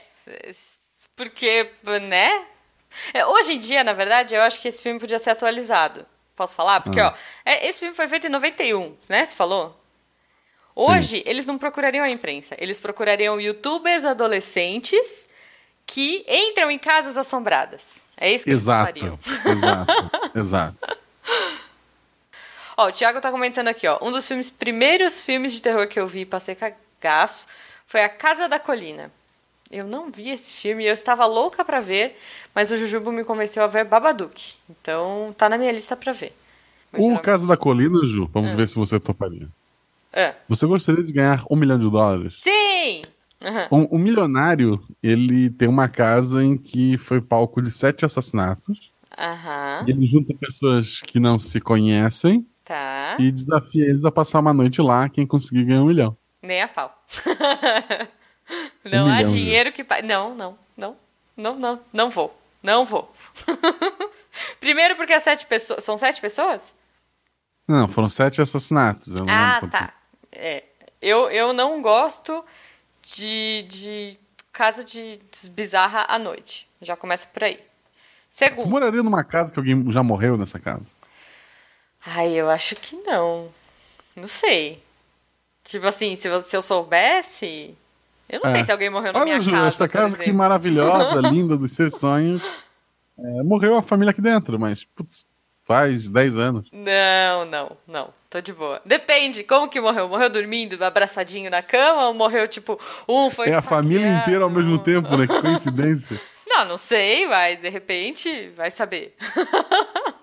porque, 1.16 1.70
né? 2.02 2.44
É, 3.14 3.24
Hoje 3.24 3.54
em 3.54 3.58
dia, 3.58 3.82
na 3.82 3.94
verdade, 3.94 4.34
eu 4.34 4.42
acho 4.42 4.60
que 4.60 4.68
esse 4.68 4.82
filme 4.82 5.00
podia 5.00 5.18
ser 5.18 5.30
atualizado. 5.30 6.04
Posso 6.36 6.54
falar? 6.54 6.80
Porque, 6.82 7.00
ó, 7.00 7.12
é, 7.44 7.66
esse 7.66 7.80
filme 7.80 7.94
foi 7.94 8.06
feito 8.06 8.26
em 8.26 8.30
91, 8.30 8.96
né? 9.08 9.24
Você 9.24 9.34
falou? 9.34 9.77
Hoje, 10.80 11.22
eles 11.26 11.44
não 11.44 11.58
procurariam 11.58 12.04
a 12.04 12.10
imprensa. 12.10 12.54
Eles 12.58 12.78
procurariam 12.78 13.40
youtubers 13.40 14.04
adolescentes 14.04 15.26
que 15.86 16.24
entram 16.28 16.70
em 16.70 16.78
casas 16.78 17.16
assombradas. 17.16 18.02
É 18.16 18.30
isso 18.32 18.44
que 18.44 18.50
Exato. 18.50 18.90
eles 18.98 19.00
fariam. 19.00 19.18
Exato. 19.56 20.10
Exato. 20.38 20.76
Ó, 22.76 22.88
o 22.88 22.92
Thiago 22.92 23.20
tá 23.20 23.30
comentando 23.30 23.68
aqui, 23.68 23.86
ó. 23.88 23.98
Um 24.00 24.12
dos 24.12 24.26
filmes, 24.28 24.50
primeiros 24.50 25.24
filmes 25.24 25.52
de 25.52 25.60
terror 25.62 25.86
que 25.88 25.98
eu 25.98 26.06
vi 26.06 26.20
e 26.20 26.26
passei 26.26 26.54
cagaço 26.54 27.46
foi 27.86 28.02
A 28.02 28.08
Casa 28.08 28.48
da 28.48 28.60
Colina. 28.60 29.10
Eu 29.70 29.84
não 29.86 30.10
vi 30.10 30.30
esse 30.30 30.50
filme, 30.52 30.84
eu 30.86 30.94
estava 30.94 31.26
louca 31.26 31.64
pra 31.64 31.80
ver, 31.80 32.16
mas 32.54 32.70
o 32.70 32.76
Jujubo 32.76 33.10
me 33.12 33.24
convenceu 33.24 33.62
a 33.62 33.66
ver 33.66 33.84
Babadook. 33.84 34.54
Então 34.70 35.34
tá 35.36 35.48
na 35.48 35.58
minha 35.58 35.72
lista 35.72 35.96
pra 35.96 36.12
ver. 36.12 36.32
Mas 36.92 37.00
O 37.00 37.02
geralmente- 37.02 37.24
caso 37.24 37.46
da 37.46 37.56
colina, 37.56 37.98
Ju, 38.06 38.26
vamos 38.32 38.52
Ah. 38.52 38.54
ver 38.56 38.68
se 38.68 38.76
você 38.76 38.98
toparia. 39.00 39.46
É. 40.12 40.34
Você 40.48 40.66
gostaria 40.66 41.02
de 41.04 41.12
ganhar 41.12 41.44
um 41.50 41.56
milhão 41.56 41.78
de 41.78 41.88
dólares? 41.90 42.38
Sim! 42.38 43.02
Aham. 43.40 43.68
Um, 43.70 43.88
um 43.96 43.98
milionário, 43.98 44.82
ele 45.02 45.48
tem 45.50 45.68
uma 45.68 45.88
casa 45.88 46.42
em 46.42 46.56
que 46.56 46.98
foi 46.98 47.20
palco 47.20 47.62
de 47.62 47.70
sete 47.70 48.04
assassinatos. 48.04 48.90
Aham. 49.16 49.84
Ele 49.86 50.06
junta 50.06 50.34
pessoas 50.34 51.00
que 51.00 51.20
não 51.20 51.38
se 51.38 51.60
conhecem 51.60 52.46
Tá. 52.64 53.16
e 53.18 53.30
desafia 53.30 53.84
eles 53.86 54.04
a 54.04 54.10
passar 54.10 54.40
uma 54.40 54.52
noite 54.52 54.80
lá. 54.82 55.08
Quem 55.08 55.26
conseguir 55.26 55.64
ganhar 55.64 55.82
um 55.82 55.86
milhão. 55.86 56.16
Nem 56.42 56.62
a 56.62 56.68
pau. 56.68 56.94
não 58.84 59.06
Um 59.06 59.10
há 59.10 59.16
milhão, 59.16 59.32
dinheiro 59.32 59.72
que. 59.72 59.84
pa- 59.84 60.02
Não, 60.02 60.34
não, 60.34 60.58
não. 60.76 60.96
Não, 61.36 61.56
não, 61.58 61.80
não 61.92 62.10
vou. 62.10 62.36
Não 62.62 62.84
vou. 62.84 63.12
Primeiro 64.60 64.96
porque 64.96 65.12
as 65.12 65.22
sete 65.22 65.46
pessoas. 65.46 65.84
São 65.84 65.96
sete 65.96 66.20
pessoas? 66.20 66.74
Não, 67.66 67.86
foram 67.88 68.08
sete 68.08 68.40
assassinatos. 68.40 69.14
Ah, 69.28 69.60
tá. 69.70 69.92
É, 70.32 70.62
eu, 71.00 71.30
eu 71.30 71.52
não 71.52 71.80
gosto 71.82 72.44
de, 73.02 73.64
de 73.68 74.18
casa 74.52 74.84
de 74.84 75.20
bizarra 75.50 76.04
à 76.08 76.18
noite. 76.18 76.66
Já 76.82 76.96
começa 76.96 77.26
por 77.26 77.44
aí. 77.44 77.56
Tu 77.56 77.64
Segundo. 78.30 78.68
moraria 78.68 79.02
numa 79.02 79.24
casa 79.24 79.52
que 79.52 79.58
alguém 79.58 79.90
já 79.90 80.02
morreu 80.02 80.36
nessa 80.36 80.58
casa? 80.60 80.90
Ai, 82.04 82.32
eu 82.32 82.48
acho 82.50 82.76
que 82.76 82.94
não. 82.96 83.48
Não 84.14 84.28
sei. 84.28 84.82
Tipo 85.64 85.86
assim, 85.86 86.14
se, 86.16 86.28
eu- 86.28 86.42
se 86.42 86.56
eu 86.56 86.62
soubesse. 86.62 87.74
Eu 88.28 88.40
não 88.40 88.50
É. 88.50 88.54
sei 88.54 88.64
se 88.64 88.72
alguém 88.72 88.90
morreu 88.90 89.12
na 89.12 89.20
Olha, 89.20 89.24
minha 89.24 89.40
Ju, 89.40 89.50
casa. 89.50 89.68
esta 89.68 89.88
casa 89.88 90.14
aqui 90.14 90.24
exemplo. 90.24 90.38
maravilhosa, 90.38 91.20
linda, 91.28 91.56
dos 91.56 91.72
seus 91.72 91.94
sonhos. 91.94 92.42
É, 93.18 93.42
morreu 93.42 93.76
a 93.76 93.82
família 93.82 94.10
aqui 94.10 94.20
dentro, 94.20 94.58
mas 94.58 94.84
putz, 94.84 95.24
faz 95.64 96.08
10 96.08 96.38
anos. 96.38 96.68
Não, 96.72 97.44
não, 97.46 97.76
não. 97.86 98.14
Tô 98.30 98.42
de 98.42 98.52
boa. 98.52 98.80
Depende, 98.84 99.42
como 99.42 99.68
que 99.68 99.80
morreu? 99.80 100.06
Morreu 100.06 100.28
dormindo, 100.28 100.82
abraçadinho 100.84 101.50
na 101.50 101.62
cama 101.62 102.08
ou 102.08 102.14
morreu, 102.14 102.46
tipo, 102.46 102.78
um 103.08 103.30
foi 103.30 103.48
é 103.48 103.54
a 103.54 103.62
família 103.62 104.06
inteira 104.06 104.44
ao 104.44 104.50
mesmo 104.50 104.78
tempo, 104.78 105.16
né? 105.16 105.26
Que 105.26 105.40
coincidência. 105.40 106.20
Não, 106.50 106.64
não 106.64 106.78
sei, 106.78 107.26
vai, 107.26 107.56
de 107.56 107.68
repente, 107.68 108.48
vai 108.48 108.70
saber. 108.70 109.14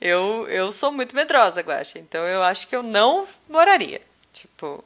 eu, 0.00 0.46
eu 0.48 0.70
sou 0.70 0.92
muito 0.92 1.16
medrosa, 1.16 1.62
Guaxa, 1.62 1.98
então 1.98 2.22
eu 2.24 2.42
acho 2.42 2.68
que 2.68 2.76
eu 2.76 2.82
não 2.82 3.26
moraria. 3.48 4.02
Tipo. 4.32 4.84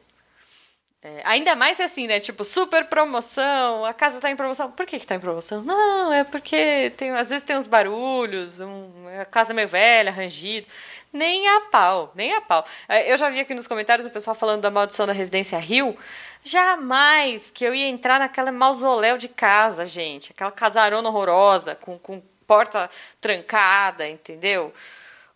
é, 1.03 1.21
ainda 1.25 1.55
mais 1.57 1.81
assim, 1.81 2.07
né? 2.07 2.21
Tipo, 2.21 2.45
super 2.45 2.85
promoção, 2.87 3.85
a 3.85 3.93
casa 3.93 4.21
tá 4.21 4.31
em 4.31 4.37
promoção. 4.37 4.71
Por 4.71 4.87
que, 4.87 4.99
que 5.01 5.07
tá 5.07 5.17
em 5.17 5.21
promoção? 5.21 5.63
Não, 5.63 6.13
é 6.13 6.23
porque 6.25 6.93
tem, 6.97 7.11
às 7.11 7.29
vezes 7.29 7.45
tem 7.45 7.57
uns 7.57 7.67
barulhos, 7.67 8.61
um, 8.61 8.89
a 9.21 9.25
casa 9.25 9.53
é 9.53 9.55
meio 9.55 9.69
velha, 9.69 10.13
rangido. 10.13 10.67
Nem 11.13 11.49
a 11.49 11.61
pau, 11.71 12.13
nem 12.15 12.35
a 12.35 12.41
pau. 12.41 12.65
É, 12.89 13.11
Eu 13.13 13.17
já 13.17 13.31
vi 13.31 13.41
aqui 13.41 13.55
nos 13.55 13.67
comentários 13.67 14.07
o 14.07 14.11
pessoal 14.11 14.35
falando 14.37 14.61
da 14.61 14.71
maldição 14.71 15.07
da 15.07 15.13
Residência 15.13 15.59
Rio. 15.59 15.97
Jamais 16.45 17.51
que 17.51 17.65
eu 17.65 17.75
ia 17.75 17.89
entrar 17.89 18.19
naquela 18.19 18.53
mausoléu 18.53 19.17
de 19.19 19.29
casa, 19.29 19.87
gente. 19.87 20.33
Aquela 20.33 20.51
casarona 20.53 21.09
horrorosa, 21.09 21.75
com, 21.75 21.99
com 21.99 22.23
porta 22.47 22.91
trancada, 23.21 24.09
entendeu? 24.09 24.73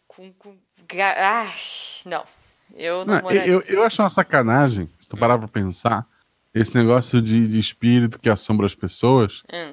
Com. 0.07 0.33
com 0.33 0.55
ah, 1.19 1.47
não. 2.07 2.25
Eu 2.75 3.05
não, 3.05 3.21
Não, 3.21 3.31
eu, 3.31 3.63
eu 3.63 3.83
acho 3.83 4.03
uma 4.03 4.09
sacanagem, 4.11 4.89
se 4.99 5.09
tu 5.09 5.17
parar 5.17 5.39
pra 5.39 5.49
pensar, 5.49 6.07
esse 6.55 6.75
negócio 6.75 7.21
de, 7.21 7.47
de 7.47 7.59
espírito 7.59 8.19
que 8.19 8.31
assombra 8.31 8.67
as 8.67 8.75
pessoas, 8.75 9.43
Hum. 9.53 9.73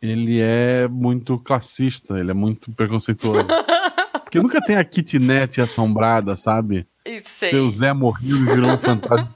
ele 0.00 0.40
é 0.40 0.86
muito 0.88 1.38
classista, 1.38 2.18
ele 2.18 2.30
é 2.30 2.34
muito 2.34 2.70
preconceituoso. 2.72 3.46
Porque 4.34 4.40
nunca 4.40 4.60
tem 4.60 4.74
a 4.74 4.84
kitnet 4.84 5.60
assombrada, 5.60 6.34
sabe? 6.34 6.86
Isso. 7.04 7.46
Seu 7.46 7.68
Zé 7.68 7.92
morreu 7.92 8.36
e 8.36 8.44
virou 8.46 8.70
um 8.70 8.78
fantasma. 8.78 9.32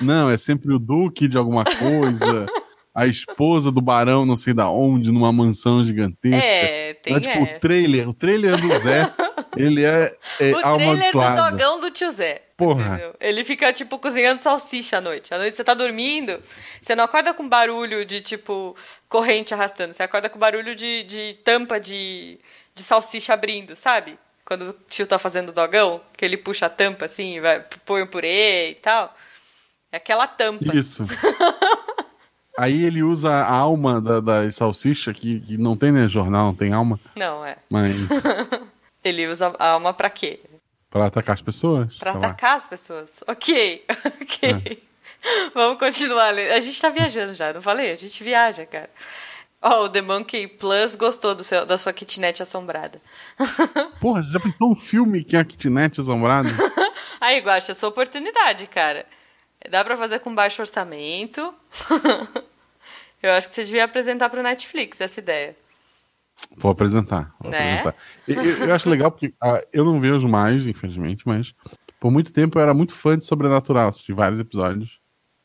Não, 0.00 0.30
é 0.30 0.36
sempre 0.36 0.72
o 0.72 0.78
Duque 0.78 1.26
de 1.26 1.36
alguma 1.36 1.64
coisa, 1.64 2.46
a 2.94 3.06
esposa 3.06 3.72
do 3.72 3.80
barão 3.80 4.24
não 4.24 4.36
sei 4.36 4.54
da 4.54 4.70
onde, 4.70 5.10
numa 5.10 5.32
mansão 5.32 5.82
gigantesca. 5.82 6.36
É, 6.36 6.94
tem 6.94 7.16
é, 7.16 7.20
tipo, 7.20 7.38
essa. 7.38 7.56
o 7.56 7.58
trailer, 7.58 8.08
o 8.08 8.14
trailer 8.14 8.60
do 8.60 8.78
Zé, 8.78 9.12
ele 9.56 9.84
é, 9.84 10.14
é 10.38 10.52
O 10.52 10.60
trailer 10.60 10.62
do 10.62 10.66
amaldiçoado. 10.66 11.50
dogão 11.50 11.80
do 11.80 11.90
tio 11.90 12.10
Zé. 12.12 12.42
Porra. 12.56 12.88
entendeu? 12.88 13.14
Ele 13.18 13.42
fica, 13.42 13.72
tipo, 13.72 13.98
cozinhando 13.98 14.42
salsicha 14.42 14.98
à 14.98 15.00
noite. 15.00 15.32
À 15.34 15.38
noite 15.38 15.56
você 15.56 15.64
tá 15.64 15.74
dormindo, 15.74 16.38
você 16.80 16.94
não 16.94 17.04
acorda 17.04 17.34
com 17.34 17.48
barulho 17.48 18.04
de, 18.04 18.20
tipo, 18.20 18.76
corrente 19.08 19.54
arrastando. 19.54 19.94
Você 19.94 20.02
acorda 20.02 20.28
com 20.28 20.38
barulho 20.38 20.76
de, 20.76 21.02
de 21.04 21.38
tampa 21.42 21.80
de, 21.80 22.38
de 22.80 22.86
salsicha 22.86 23.34
abrindo, 23.34 23.76
sabe? 23.76 24.18
Quando 24.44 24.70
o 24.70 24.72
tio 24.88 25.06
tá 25.06 25.18
fazendo 25.18 25.52
dogão, 25.52 26.00
que 26.16 26.24
ele 26.24 26.36
puxa 26.36 26.66
a 26.66 26.70
tampa 26.70 27.04
assim, 27.04 27.36
e 27.36 27.40
vai, 27.40 27.64
põe 27.84 28.02
o 28.02 28.06
purê 28.08 28.70
e 28.70 28.74
tal. 28.74 29.14
É 29.92 29.98
aquela 29.98 30.26
tampa. 30.26 30.74
Isso. 30.74 31.04
Aí 32.58 32.84
ele 32.84 33.02
usa 33.02 33.30
a 33.30 33.54
alma 33.54 34.00
da, 34.00 34.20
da 34.20 34.50
salsicha, 34.50 35.14
que, 35.14 35.40
que 35.40 35.56
não 35.56 35.76
tem 35.76 35.92
né, 35.92 36.08
jornal, 36.08 36.46
não 36.46 36.54
tem 36.54 36.72
alma, 36.72 36.98
Não, 37.14 37.44
é. 37.44 37.56
mas 37.70 37.94
Ele 39.02 39.28
usa 39.28 39.54
a 39.58 39.68
alma 39.70 39.94
pra 39.94 40.10
quê? 40.10 40.40
pra 40.90 41.06
atacar 41.06 41.34
as 41.34 41.40
pessoas. 41.42 41.94
Pra 41.96 42.12
sei 42.12 42.20
lá. 42.20 42.26
atacar 42.26 42.56
as 42.56 42.66
pessoas. 42.66 43.20
Ok, 43.26 43.84
ok. 44.20 44.82
Vamos 45.54 45.78
continuar. 45.78 46.34
A 46.34 46.60
gente 46.60 46.80
tá 46.80 46.88
viajando 46.90 47.32
já, 47.32 47.52
não 47.52 47.62
falei? 47.62 47.92
A 47.92 47.96
gente 47.96 48.24
viaja, 48.24 48.66
cara. 48.66 48.90
Ó, 49.62 49.84
o 49.84 49.88
The 49.90 50.00
Monkey 50.00 50.46
Plus 50.48 50.94
gostou 50.94 51.34
do 51.34 51.44
seu, 51.44 51.66
da 51.66 51.76
sua 51.76 51.92
kitnet 51.92 52.42
assombrada. 52.42 53.00
Porra, 54.00 54.22
já 54.22 54.40
pensou 54.40 54.70
um 54.72 54.74
filme 54.76 55.22
que 55.22 55.36
é 55.36 55.40
a 55.40 55.44
kitnet 55.44 56.00
assombrada? 56.00 56.48
Aí, 57.20 57.40
Guaxa, 57.40 57.74
sua 57.74 57.90
oportunidade, 57.90 58.66
cara. 58.66 59.04
Dá 59.68 59.84
pra 59.84 59.96
fazer 59.98 60.20
com 60.20 60.34
baixo 60.34 60.62
orçamento. 60.62 61.54
Eu 63.22 63.32
acho 63.32 63.48
que 63.48 63.54
você 63.54 63.64
devia 63.64 63.84
apresentar 63.84 64.30
pro 64.30 64.42
Netflix 64.42 64.98
essa 65.00 65.20
ideia. 65.20 65.54
Vou 66.56 66.70
apresentar. 66.72 67.34
Vou 67.38 67.50
Né? 67.52 67.80
apresentar. 67.80 67.94
Eu, 68.26 68.66
eu- 68.68 68.74
acho 68.74 68.88
legal 68.88 69.10
porque 69.10 69.34
ah, 69.42 69.62
eu 69.74 69.84
não 69.84 70.00
vejo 70.00 70.26
mais, 70.26 70.66
infelizmente, 70.66 71.22
mas 71.26 71.54
por 72.00 72.10
muito 72.10 72.32
tempo 72.32 72.58
eu 72.58 72.62
era 72.62 72.72
muito 72.72 72.94
fã 72.94 73.18
de 73.18 73.26
Sobrenatural, 73.26 73.90
assisti 73.90 74.14
vários 74.14 74.40
episódios. 74.40 74.98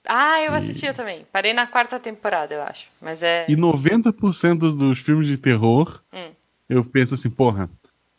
Ah, 0.07 0.41
eu 0.41 0.53
assistia 0.53 0.93
também. 0.93 1.25
Parei 1.31 1.53
na 1.53 1.65
quarta 1.67 1.99
temporada, 1.99 2.53
eu 2.53 2.61
acho. 2.63 2.85
Mas 3.01 3.21
é. 3.23 3.45
E 3.49 3.55
90% 3.55 4.57
dos, 4.57 4.75
dos 4.75 4.99
filmes 4.99 5.27
de 5.27 5.37
terror, 5.37 6.01
Hum. 6.13 6.31
eu 6.69 6.83
penso 6.83 7.13
assim, 7.13 7.29
porra, 7.29 7.69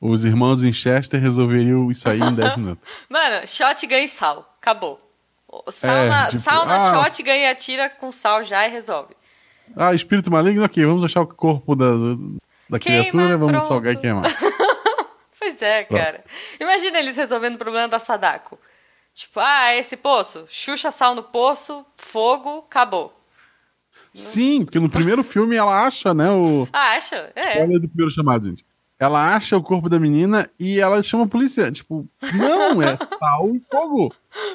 os 0.00 0.24
irmãos 0.24 0.62
Winchester 0.62 1.20
resolveriam 1.20 1.90
isso 1.90 2.08
aí 2.08 2.20
em 2.20 2.34
10 2.34 2.56
minutos. 2.58 2.84
Mano, 3.08 3.46
shot 3.46 3.86
ganha 3.86 4.04
e 4.04 4.08
sal. 4.08 4.56
Acabou. 4.60 5.00
Sal, 5.70 5.90
É, 5.96 6.08
na, 6.08 6.26
tipo, 6.26 6.42
sal 6.42 6.66
na 6.66 7.00
ah. 7.00 7.04
shot 7.04 7.22
ganha 7.22 7.44
e 7.44 7.50
atira 7.50 7.88
com 7.88 8.10
sal 8.12 8.42
já 8.44 8.66
e 8.66 8.70
resolve. 8.70 9.14
Ah, 9.74 9.94
espírito 9.94 10.30
maligno, 10.30 10.64
ok, 10.64 10.84
vamos 10.84 11.02
achar 11.04 11.22
o 11.22 11.26
corpo 11.26 11.74
da, 11.74 11.86
da 12.68 12.78
Queima, 12.78 13.00
criatura, 13.02 13.36
vamos 13.38 13.52
pronto. 13.52 13.68
salgar 13.68 13.92
e 13.92 13.96
queimar. 13.96 14.24
Pois 15.38 15.62
é, 15.62 15.84
cara. 15.84 16.24
Imagina 16.60 16.98
eles 16.98 17.16
resolvendo 17.16 17.54
o 17.54 17.58
problema 17.58 17.86
da 17.86 18.00
Sadako. 18.00 18.58
Tipo, 19.16 19.40
ah, 19.40 19.74
esse 19.74 19.96
poço. 19.96 20.46
Xuxa 20.50 20.90
sal 20.90 21.14
no 21.14 21.22
poço, 21.22 21.86
fogo, 21.96 22.58
acabou. 22.58 23.18
Sim, 24.12 24.62
porque 24.62 24.78
no 24.78 24.90
primeiro 24.90 25.24
filme 25.24 25.56
ela 25.56 25.86
acha, 25.86 26.12
né, 26.12 26.30
o... 26.30 26.68
Ah, 26.70 26.90
acha? 26.92 27.32
É. 27.34 27.62
Olha 27.62 27.80
do 27.80 27.88
primeiro 27.88 28.10
chamado, 28.10 28.46
gente. 28.46 28.62
Ela 28.98 29.34
acha 29.34 29.56
o 29.56 29.62
corpo 29.62 29.88
da 29.88 29.98
menina 29.98 30.46
e 30.58 30.78
ela 30.78 31.02
chama 31.02 31.24
a 31.24 31.28
polícia. 31.28 31.72
Tipo, 31.72 32.06
não, 32.34 32.82
é 32.82 32.94
sal 32.98 33.56
e 33.56 33.62
fogo. 33.70 34.14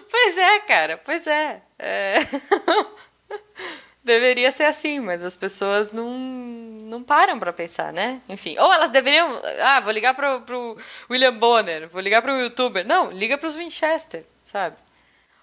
Pois 0.10 0.38
é, 0.38 0.60
cara. 0.60 1.02
Pois 1.04 1.26
é. 1.26 1.64
É. 1.80 2.20
Deveria 4.04 4.52
ser 4.52 4.66
assim, 4.66 5.00
mas 5.00 5.24
as 5.24 5.36
pessoas 5.36 5.92
não, 5.92 6.12
não 6.84 7.02
param 7.02 7.40
pra 7.40 7.52
pensar, 7.52 7.92
né? 7.92 8.22
Enfim. 8.30 8.58
Ou 8.60 8.72
elas 8.72 8.92
deveriam. 8.92 9.42
Ah, 9.64 9.80
vou 9.80 9.92
ligar 9.92 10.14
pro, 10.16 10.42
pro 10.42 10.78
William 11.10 11.34
Bonner, 11.34 11.90
vou 11.90 12.02
ligar 12.02 12.22
pro 12.22 12.40
youtuber. 12.40 12.86
Não, 12.86 13.12
liga 13.12 13.38
pros 13.40 13.56
Winchester, 13.56 14.24
sabe? 14.52 14.76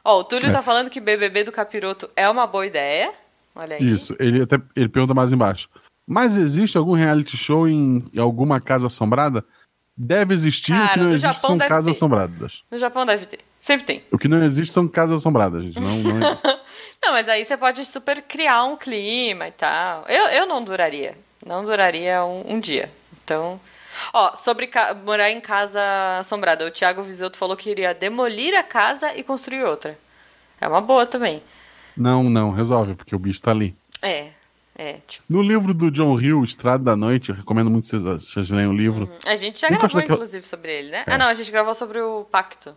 Ó, 0.04 0.20
o 0.20 0.24
Túlio 0.24 0.48
É. 0.48 0.52
tá 0.52 0.62
falando 0.62 0.90
que 0.90 1.00
BBB 1.00 1.44
do 1.44 1.52
Capiroto 1.52 2.08
é 2.16 2.28
uma 2.28 2.46
boa 2.46 2.66
ideia. 2.66 3.12
Olha 3.54 3.76
aí. 3.76 3.92
Isso, 3.92 4.14
ele 4.18 4.42
até 4.42 4.60
ele 4.76 4.88
pergunta 4.88 5.14
mais 5.14 5.32
embaixo. 5.32 5.68
Mas 6.06 6.36
existe 6.36 6.78
algum 6.78 6.92
reality 6.94 7.36
show 7.36 7.68
em 7.68 8.04
alguma 8.16 8.60
casa 8.60 8.86
assombrada? 8.86 9.44
Deve 10.00 10.32
existir, 10.32 10.72
o 10.72 10.76
Cara, 10.76 10.92
que 10.92 11.00
não 11.00 11.10
existe 11.10 11.40
são 11.40 11.58
casas 11.58 11.84
ter. 11.86 11.90
assombradas. 11.90 12.62
No 12.70 12.78
Japão 12.78 13.04
deve 13.04 13.26
ter. 13.26 13.40
Sempre 13.58 13.84
tem. 13.84 14.02
O 14.12 14.16
que 14.16 14.28
não 14.28 14.42
existe 14.44 14.72
são 14.72 14.86
casas 14.86 15.18
assombradas, 15.18 15.64
gente. 15.64 15.80
Não, 15.80 15.96
não. 15.98 16.38
Não, 17.00 17.12
mas 17.12 17.28
aí 17.28 17.44
você 17.44 17.56
pode 17.56 17.84
super 17.84 18.20
criar 18.22 18.64
um 18.64 18.76
clima 18.76 19.46
e 19.46 19.52
tal. 19.52 20.04
Eu, 20.08 20.26
eu 20.30 20.46
não 20.46 20.62
duraria. 20.64 21.16
Não 21.46 21.62
duraria 21.64 22.24
um, 22.24 22.54
um 22.54 22.60
dia. 22.60 22.90
Então. 23.24 23.60
Ó, 24.12 24.34
sobre 24.36 24.70
morar 25.04 25.30
em 25.30 25.40
casa 25.40 25.80
assombrada. 26.18 26.66
O 26.66 26.70
Thiago 26.70 27.02
Visoto 27.02 27.36
falou 27.38 27.56
que 27.56 27.70
iria 27.70 27.94
demolir 27.94 28.54
a 28.56 28.62
casa 28.62 29.14
e 29.16 29.22
construir 29.22 29.64
outra. 29.64 29.98
É 30.60 30.66
uma 30.68 30.80
boa 30.80 31.06
também. 31.06 31.42
não, 31.96 32.24
não, 32.24 32.50
resolve, 32.50 32.94
porque 32.94 33.14
o 33.14 33.18
bicho 33.18 33.40
tá 33.42 33.50
ali. 33.50 33.76
É, 34.02 34.28
é. 34.76 34.98
Tipo, 35.06 35.24
No 35.28 35.42
livro 35.42 35.72
do 35.74 35.90
John 35.90 36.18
Hill, 36.20 36.42
Estrada 36.44 36.82
da 36.84 36.96
Noite, 36.96 37.30
eu 37.30 37.34
recomendo 37.36 37.70
muito 37.70 37.84
que 37.84 37.90
vocês, 37.90 38.02
vocês 38.02 38.50
leiam 38.50 38.70
o 38.72 38.76
livro. 38.76 39.10
a 39.26 39.34
gente 39.34 39.60
já 39.60 39.68
Nunca 39.70 39.88
gravou, 39.88 40.00
eu- 40.00 40.14
inclusive, 40.14 40.46
sobre 40.46 40.72
ele, 40.72 40.90
né? 40.90 41.04
É. 41.06 41.14
Ah, 41.14 41.18
não, 41.18 41.26
a 41.26 41.34
gente 41.34 41.50
gravou 41.50 41.74
sobre 41.74 42.00
o 42.00 42.24
pacto. 42.24 42.74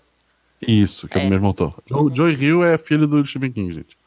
Isso, 0.62 1.08
que 1.08 1.18
é, 1.18 1.22
É. 1.22 1.24
do 1.26 1.30
mesmo 1.30 1.48
autor. 1.48 1.76
Joe, 1.88 2.16
Joe 2.16 2.34
Hill 2.34 2.64
é 2.64 2.78
filho 2.78 3.08
do 3.08 3.24
Stephen 3.26 3.52
King, 3.52 3.74
gente. 3.74 3.98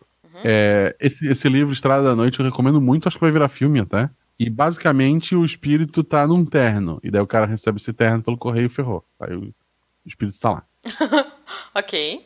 É, 0.44 0.94
esse, 1.00 1.26
esse 1.28 1.48
livro, 1.48 1.72
Estrada 1.72 2.02
da 2.04 2.14
Noite, 2.16 2.38
eu 2.40 2.44
recomendo 2.46 2.80
muito, 2.80 3.06
acho 3.08 3.16
que 3.16 3.20
vai 3.20 3.30
virar 3.30 3.48
filme 3.48 3.80
até. 3.80 4.10
E 4.38 4.50
basicamente 4.50 5.36
o 5.36 5.44
espírito 5.44 6.02
tá 6.02 6.26
num 6.26 6.44
terno. 6.44 7.00
E 7.02 7.10
daí 7.10 7.20
o 7.20 7.26
cara 7.26 7.46
recebe 7.46 7.78
esse 7.78 7.92
terno 7.92 8.22
pelo 8.22 8.36
correio 8.36 8.66
e 8.66 8.70
ferrou. 8.70 9.04
Aí 9.20 9.34
o, 9.34 9.54
espírito 10.04 10.38
tá 10.38 10.50
lá. 10.50 10.62
Ok. 11.74 12.24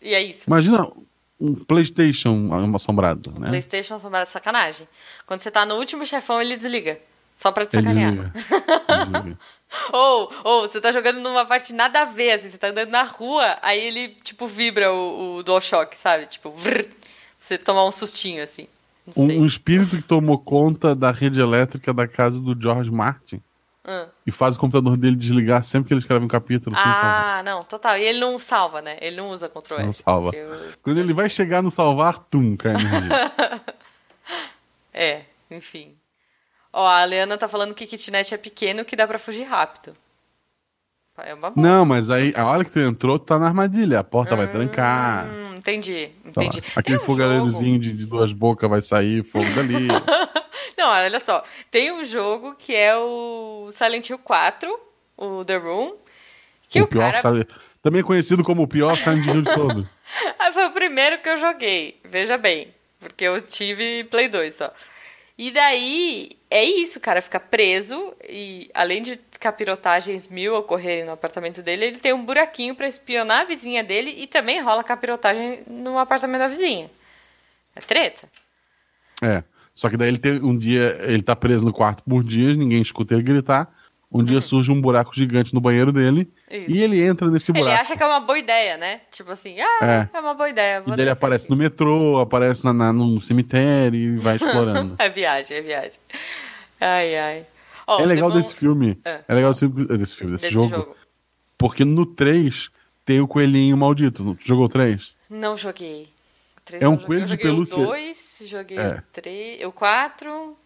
E 0.00 0.14
é 0.14 0.22
isso. 0.22 0.48
Imagina 0.48 0.90
um 1.38 1.54
PlayStation 1.54 2.48
assombrado, 2.74 3.30
né? 3.38 3.48
PlayStation 3.48 3.94
assombrado 3.94 4.28
sacanagem. 4.30 4.88
Quando 5.26 5.40
você 5.40 5.50
tá 5.50 5.66
no 5.66 5.76
último 5.76 6.06
chefão, 6.06 6.40
ele 6.40 6.56
desliga. 6.56 6.98
Só 7.36 7.52
pra 7.52 7.66
te 7.66 7.76
Ele 7.76 7.88
sacanear. 7.88 8.32
desliga. 8.32 9.38
Ou, 9.90 10.30
ou, 10.44 10.68
você 10.68 10.80
tá 10.82 10.92
jogando 10.92 11.18
numa 11.20 11.46
parte 11.46 11.72
nada 11.72 12.02
a 12.02 12.04
ver, 12.04 12.32
assim, 12.32 12.50
você 12.50 12.58
tá 12.58 12.68
andando 12.68 12.90
na 12.90 13.04
rua, 13.04 13.58
aí 13.62 13.80
ele, 13.80 14.08
tipo, 14.22 14.46
vibra 14.46 14.92
o, 14.92 15.36
o 15.36 15.42
DualShock, 15.42 15.96
sabe? 15.96 16.26
Tipo, 16.26 16.50
vrr, 16.50 16.86
você 17.40 17.56
tomar 17.56 17.86
um 17.86 17.90
sustinho, 17.90 18.44
assim. 18.44 18.68
Um, 19.16 19.24
um 19.42 19.46
espírito 19.46 19.96
que 19.96 20.02
tomou 20.02 20.38
conta 20.38 20.94
da 20.94 21.10
rede 21.10 21.40
elétrica 21.40 21.92
da 21.92 22.06
casa 22.06 22.40
do 22.40 22.56
George 22.60 22.90
Martin 22.90 23.42
Ah. 23.84 24.06
e 24.24 24.30
faz 24.30 24.54
o 24.56 24.60
computador 24.60 24.96
dele 24.96 25.16
desligar 25.16 25.62
sempre 25.64 25.88
que 25.88 25.94
ele 25.94 26.00
escreve 26.00 26.24
um 26.24 26.28
capítulo. 26.28 26.76
Ah, 26.78 27.42
não, 27.44 27.64
total. 27.64 27.98
E 27.98 28.02
ele 28.04 28.20
não 28.20 28.38
salva, 28.38 28.80
né? 28.80 28.96
Ele 29.00 29.16
não 29.16 29.30
usa 29.30 29.48
Ctrl 29.48 29.74
S. 29.74 29.84
Não 29.86 29.92
salva. 29.92 30.30
eu- 30.36 30.72
Quando 30.82 30.98
ele 31.00 31.12
vai 31.12 31.28
chegar 31.28 31.62
no 31.62 31.70
salvar, 31.70 32.18
tum, 32.18 32.56
cai 32.56 32.72
energia. 32.74 33.32
É, 34.94 35.22
enfim. 35.50 35.94
Ó, 36.72 36.86
a 36.86 37.04
Leana 37.04 37.36
tá 37.38 37.48
falando 37.48 37.74
que 37.74 37.86
kitnet 37.86 38.32
é 38.34 38.36
pequeno 38.36 38.84
que 38.84 38.94
dá 38.96 39.06
pra 39.06 39.18
fugir 39.18 39.42
rápido. 39.44 39.94
É 41.18 41.34
uma 41.34 41.50
boa. 41.50 41.68
Não, 41.68 41.84
mas 41.84 42.10
aí, 42.10 42.32
a 42.34 42.46
hora 42.46 42.64
que 42.64 42.70
tu 42.70 42.78
entrou, 42.78 43.18
tu 43.18 43.26
tá 43.26 43.38
na 43.38 43.46
armadilha. 43.46 44.00
A 44.00 44.04
porta 44.04 44.34
vai 44.34 44.50
trancar. 44.50 45.26
Hum, 45.26 45.54
entendi, 45.56 46.10
Tá 46.32 46.42
entendi. 46.44 46.62
Aquele 46.74 46.96
Tem 46.98 47.04
um 47.04 47.06
fogareirozinho 47.06 47.78
de, 47.78 47.92
de 47.92 48.06
duas 48.06 48.32
bocas 48.32 48.68
vai 48.68 48.80
sair, 48.80 49.22
fogo 49.22 49.44
dali. 49.54 49.88
Não, 50.76 50.88
olha 50.88 51.20
só. 51.20 51.44
Tem 51.70 51.92
um 51.92 52.04
jogo 52.04 52.54
que 52.58 52.74
é 52.74 52.96
o 52.96 53.68
Silent 53.70 54.08
Hill 54.08 54.18
4, 54.18 54.80
o 55.16 55.44
The 55.44 55.56
Room, 55.56 55.94
que 56.68 56.80
o, 56.80 56.84
o 56.84 56.86
pior, 56.88 57.10
cara... 57.10 57.20
sabe, 57.22 57.46
também 57.82 58.02
conhecido 58.02 58.42
como 58.42 58.62
o 58.62 58.68
pior 58.68 58.96
Silent 58.96 59.26
Hill 59.26 59.42
de 59.42 59.54
todo. 59.54 59.88
Ah, 60.38 60.52
foi 60.52 60.66
o 60.66 60.72
primeiro 60.72 61.22
que 61.22 61.28
eu 61.28 61.38
joguei, 61.38 61.98
veja 62.04 62.36
bem. 62.36 62.74
Porque 62.98 63.24
eu 63.24 63.40
tive 63.40 64.04
Play 64.04 64.28
2 64.28 64.54
só. 64.54 64.70
E 65.36 65.50
daí, 65.50 66.36
é 66.50 66.62
isso, 66.64 67.00
cara, 67.00 67.22
fica 67.22 67.40
preso 67.40 68.14
e 68.28 68.70
além 68.74 69.02
de 69.02 69.16
capirotagens 69.40 70.28
mil 70.28 70.54
ocorrerem 70.54 71.04
no 71.04 71.12
apartamento 71.12 71.62
dele, 71.62 71.86
ele 71.86 71.98
tem 71.98 72.12
um 72.12 72.24
buraquinho 72.24 72.74
pra 72.74 72.86
espionar 72.86 73.40
a 73.40 73.44
vizinha 73.44 73.82
dele 73.82 74.14
e 74.18 74.26
também 74.26 74.60
rola 74.60 74.84
capirotagem 74.84 75.62
no 75.66 75.98
apartamento 75.98 76.40
da 76.40 76.48
vizinha. 76.48 76.90
É 77.74 77.80
treta? 77.80 78.28
É. 79.22 79.42
Só 79.74 79.88
que 79.88 79.96
daí 79.96 80.08
ele 80.08 80.18
tem 80.18 80.34
um 80.42 80.56
dia, 80.56 80.98
ele 81.02 81.22
tá 81.22 81.34
preso 81.34 81.64
no 81.64 81.72
quarto 81.72 82.02
por 82.02 82.22
dias, 82.22 82.56
ninguém 82.56 82.82
escuta 82.82 83.14
ele 83.14 83.22
gritar. 83.22 83.72
Um 84.12 84.22
dia 84.22 84.40
surge 84.40 84.70
um 84.70 84.80
buraco 84.80 85.14
gigante 85.14 85.54
no 85.54 85.60
banheiro 85.60 85.90
dele 85.92 86.28
Uhum. 86.50 86.58
Isso. 86.58 86.70
e 86.70 86.82
ele 86.82 87.02
entra 87.02 87.28
nesse 87.30 87.50
Ele 87.50 87.60
buraco. 87.60 87.80
acha 87.80 87.96
que 87.96 88.02
é 88.02 88.06
uma 88.06 88.20
boa 88.20 88.38
ideia, 88.38 88.76
né? 88.76 89.00
Tipo 89.10 89.30
assim, 89.32 89.58
ah, 89.60 90.08
é, 90.12 90.16
É. 90.16 90.20
uma 90.20 90.34
boa 90.34 90.48
ideia. 90.50 90.82
E 90.86 90.90
ele 91.00 91.08
aparece 91.10 91.44
aqui. 91.46 91.50
no 91.52 91.56
metrô, 91.56 92.20
aparece 92.20 92.62
na, 92.64 92.72
na- 92.72 92.92
no 92.92 93.20
cemitério 93.22 93.98
e 93.98 94.16
vai 94.16 94.36
explorando. 94.36 94.94
É 95.00 95.08
viagem, 95.08 95.56
é 95.56 95.62
viagem. 95.62 95.98
Ai, 96.80 97.16
ai. 97.16 97.46
Ó, 97.86 98.00
é 98.00 98.06
legal 98.06 98.30
desse 98.30 98.54
filme. 98.54 98.98
É. 99.04 99.20
É, 99.26 99.34
legal 99.34 99.50
desse 99.52 99.60
filme, 99.60 99.86
desse, 99.98 100.16
filme, 100.16 100.32
desse 100.32 100.42
Desse 100.44 100.54
jogo, 100.54 100.68
jogo. 100.68 100.96
Porque 101.58 101.84
no 101.84 102.04
3 102.06 102.70
tem 103.04 103.20
o 103.20 103.26
coelhinho 103.28 103.76
maldito. 103.76 104.34
Tu 104.40 104.46
jogou 104.46 104.66
o 104.66 104.68
3? 104.68 105.14
Não 105.30 105.56
joguei. 105.56 106.08
O 106.58 106.60
três 106.64 106.82
É 106.82 106.86
um 106.86 106.92
não 106.92 106.98
joguei. 107.00 107.06
coelho 107.06 107.22
eu 107.22 107.26
de 107.26 107.30
joguei 107.32 107.46
pelúcia. 107.46 107.78
O 107.78 107.86
2, 107.86 108.42
joguei 108.46 108.78
É. 108.78 108.98
o 108.98 109.02
3, 109.12 109.64
o 109.66 109.72
4. 109.72 110.56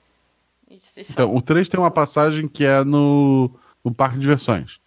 Isso, 0.70 1.00
isso. 1.00 1.12
Então, 1.12 1.34
o 1.34 1.40
3 1.40 1.68
tem 1.68 1.78
uma 1.78 1.90
passagem 1.90 2.48
que 2.48 2.64
é 2.64 2.82
no, 2.84 3.50
no 3.84 3.94
parque 3.94 4.16
de 4.16 4.20
diversões. 4.22 4.78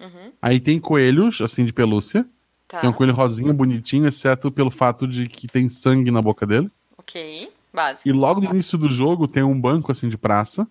Aí 0.42 0.60
tem 0.60 0.80
coelhos, 0.80 1.42
assim, 1.42 1.66
de 1.66 1.74
pelúcia. 1.74 2.26
tá. 2.68 2.80
Tem 2.82 2.90
um 2.90 2.94
coelho 2.94 3.14
rosinho, 3.14 3.54
bonitinho, 3.54 4.08
exceto 4.08 4.52
pelo 4.52 4.70
fato 4.72 5.08
de 5.08 5.28
que 5.28 5.48
tem 5.48 5.70
sangue 5.70 6.12
na 6.12 6.22
boca 6.22 6.46
dele. 6.46 6.70
Ok, 6.98 7.50
básico. 7.74 8.08
E 8.08 8.12
logo 8.12 8.42
no 8.42 8.50
início 8.52 8.78
do 8.78 8.88
jogo 8.90 9.28
tem 9.28 9.42
um 9.44 9.60
banco, 9.60 9.92
assim, 9.92 10.10
de 10.10 10.18
praça. 10.18 10.68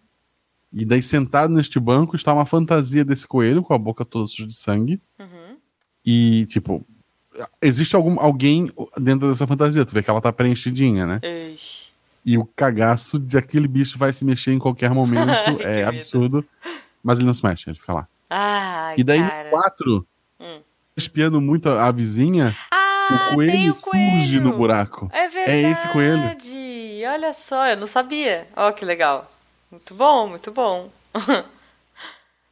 E 0.72 0.84
daí, 0.84 1.00
sentado 1.00 1.52
neste 1.54 1.80
banco, 1.80 2.14
está 2.14 2.32
uma 2.32 2.44
fantasia 2.44 3.04
desse 3.04 3.26
coelho, 3.26 3.62
com 3.62 3.72
a 3.72 3.78
boca 3.78 4.04
toda 4.04 4.26
suja 4.26 4.46
de 4.46 4.54
sangue. 4.54 5.00
E, 6.04 6.46
tipo, 6.46 6.86
existe 7.60 7.96
algum, 7.96 8.20
alguém 8.20 8.70
dentro 8.98 9.28
dessa 9.28 9.46
fantasia. 9.46 9.84
Tu 9.84 9.92
vê 9.94 10.02
que 10.02 10.10
ela 10.10 10.20
tá 10.20 10.32
preenchidinha, 10.32 11.06
né? 11.06 11.20
Ixi. 11.54 11.87
E 12.30 12.36
o 12.36 12.44
cagaço 12.44 13.18
de 13.18 13.38
aquele 13.38 13.66
bicho 13.66 13.98
vai 13.98 14.12
se 14.12 14.22
mexer 14.24 14.52
em 14.52 14.58
qualquer 14.58 14.90
momento. 14.90 15.28
É 15.64 15.84
absurdo. 15.84 16.44
Mas 17.02 17.16
ele 17.18 17.26
não 17.26 17.32
se 17.32 17.42
mexe, 17.44 17.70
ele 17.70 17.78
fica 17.78 17.92
lá. 17.94 18.08
Ai, 18.28 18.96
E 18.98 19.04
daí 19.04 19.18
cara. 19.20 19.44
no 19.44 19.50
4, 19.50 20.06
Hum. 20.40 20.60
espiando 20.96 21.40
muito 21.40 21.70
a, 21.70 21.86
a 21.86 21.90
vizinha, 21.92 22.54
Ah, 22.70 23.30
o 23.30 23.34
coelho, 23.34 23.72
o 23.72 23.76
coelho. 23.76 24.10
surge 24.20 24.40
no 24.40 24.52
buraco. 24.56 25.08
É 25.12 25.28
verdade. 25.28 25.50
É 25.64 25.70
esse 25.70 25.88
coelho. 25.88 26.36
Olha 27.10 27.32
só, 27.32 27.66
eu 27.68 27.76
não 27.78 27.86
sabia. 27.86 28.46
Ó, 28.54 28.70
que 28.72 28.84
legal. 28.84 29.32
Muito 29.70 29.94
bom, 29.94 30.28
muito 30.28 30.50
bom. 30.52 30.90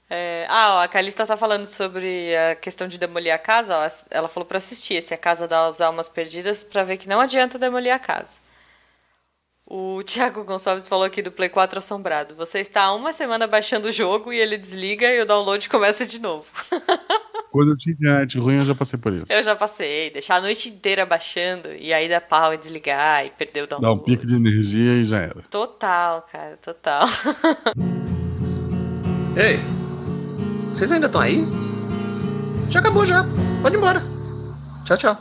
É, 0.09 0.47
ah, 0.49 0.77
ó, 0.77 0.83
a 0.85 0.89
Calista 0.89 1.27
tá 1.27 1.37
falando 1.37 1.67
sobre 1.67 2.31
a 2.37 2.55
questão 2.55 2.87
de 2.87 2.97
demolir 2.97 3.33
a 3.35 3.39
casa. 3.39 3.77
Ó, 3.77 3.89
ela 4.09 4.29
falou 4.29 4.47
pra 4.47 4.59
assistir 4.59 4.95
esse 4.95 5.12
A 5.12 5.19
Casa 5.19 5.49
das 5.49 5.81
Almas 5.81 6.09
Perdidas 6.09 6.62
pra 6.62 6.85
ver 6.85 6.97
que 6.97 7.09
não 7.09 7.21
adianta 7.21 7.59
demolir 7.59 7.93
a 7.93 7.99
casa. 7.99 8.31
O 9.68 10.00
Thiago 10.05 10.44
Gonçalves 10.44 10.87
falou 10.87 11.05
aqui 11.05 11.20
do 11.20 11.33
Play 11.33 11.48
4 11.48 11.81
assombrado. 11.81 12.37
Você 12.37 12.61
está 12.61 12.85
há 12.85 12.94
uma 12.94 13.12
semana 13.12 13.48
baixando 13.48 13.88
o 13.88 13.92
jogo 13.92 14.33
e 14.33 14.38
ele 14.38 14.57
desliga 14.57 15.12
e 15.12 15.20
o 15.20 15.26
download 15.26 15.68
começa 15.68 16.07
de 16.07 16.20
novo. 16.20 16.46
Quando 17.50 17.72
eu 17.72 17.76
tinha 17.76 17.92
internet 17.94 18.38
ruim, 18.38 18.59
eu 18.59 18.64
já 18.64 18.74
passei 18.76 18.96
por 18.98 19.12
isso. 19.12 19.33
Eu 19.33 19.42
já 19.42 19.57
passei, 19.57 20.11
deixar 20.11 20.37
a 20.37 20.40
noite 20.40 20.68
inteira 20.68 21.05
baixando 21.05 21.72
e 21.72 21.92
aí 21.92 22.09
dá 22.09 22.20
pau 22.20 22.55
e 22.55 22.59
desligar 22.59 23.26
e 23.26 23.31
perder 23.31 23.64
o 23.64 23.66
Dá 23.66 23.76
download. 23.79 24.02
um 24.02 24.05
pico 24.05 24.24
de 24.26 24.37
energia 24.37 24.92
e 24.92 25.05
já 25.05 25.18
era. 25.18 25.42
Total, 25.50 26.22
cara, 26.31 26.57
total. 26.59 27.09
Ei, 29.37 29.59
vocês 30.72 30.90
ainda 30.92 31.07
estão 31.07 31.20
aí? 31.20 31.44
Já 32.70 32.79
acabou 32.81 33.05
já. 33.05 33.24
Pode 33.62 33.74
ir 33.74 33.79
embora. 33.79 34.02
Tchau, 34.85 34.96
tchau. 34.96 35.14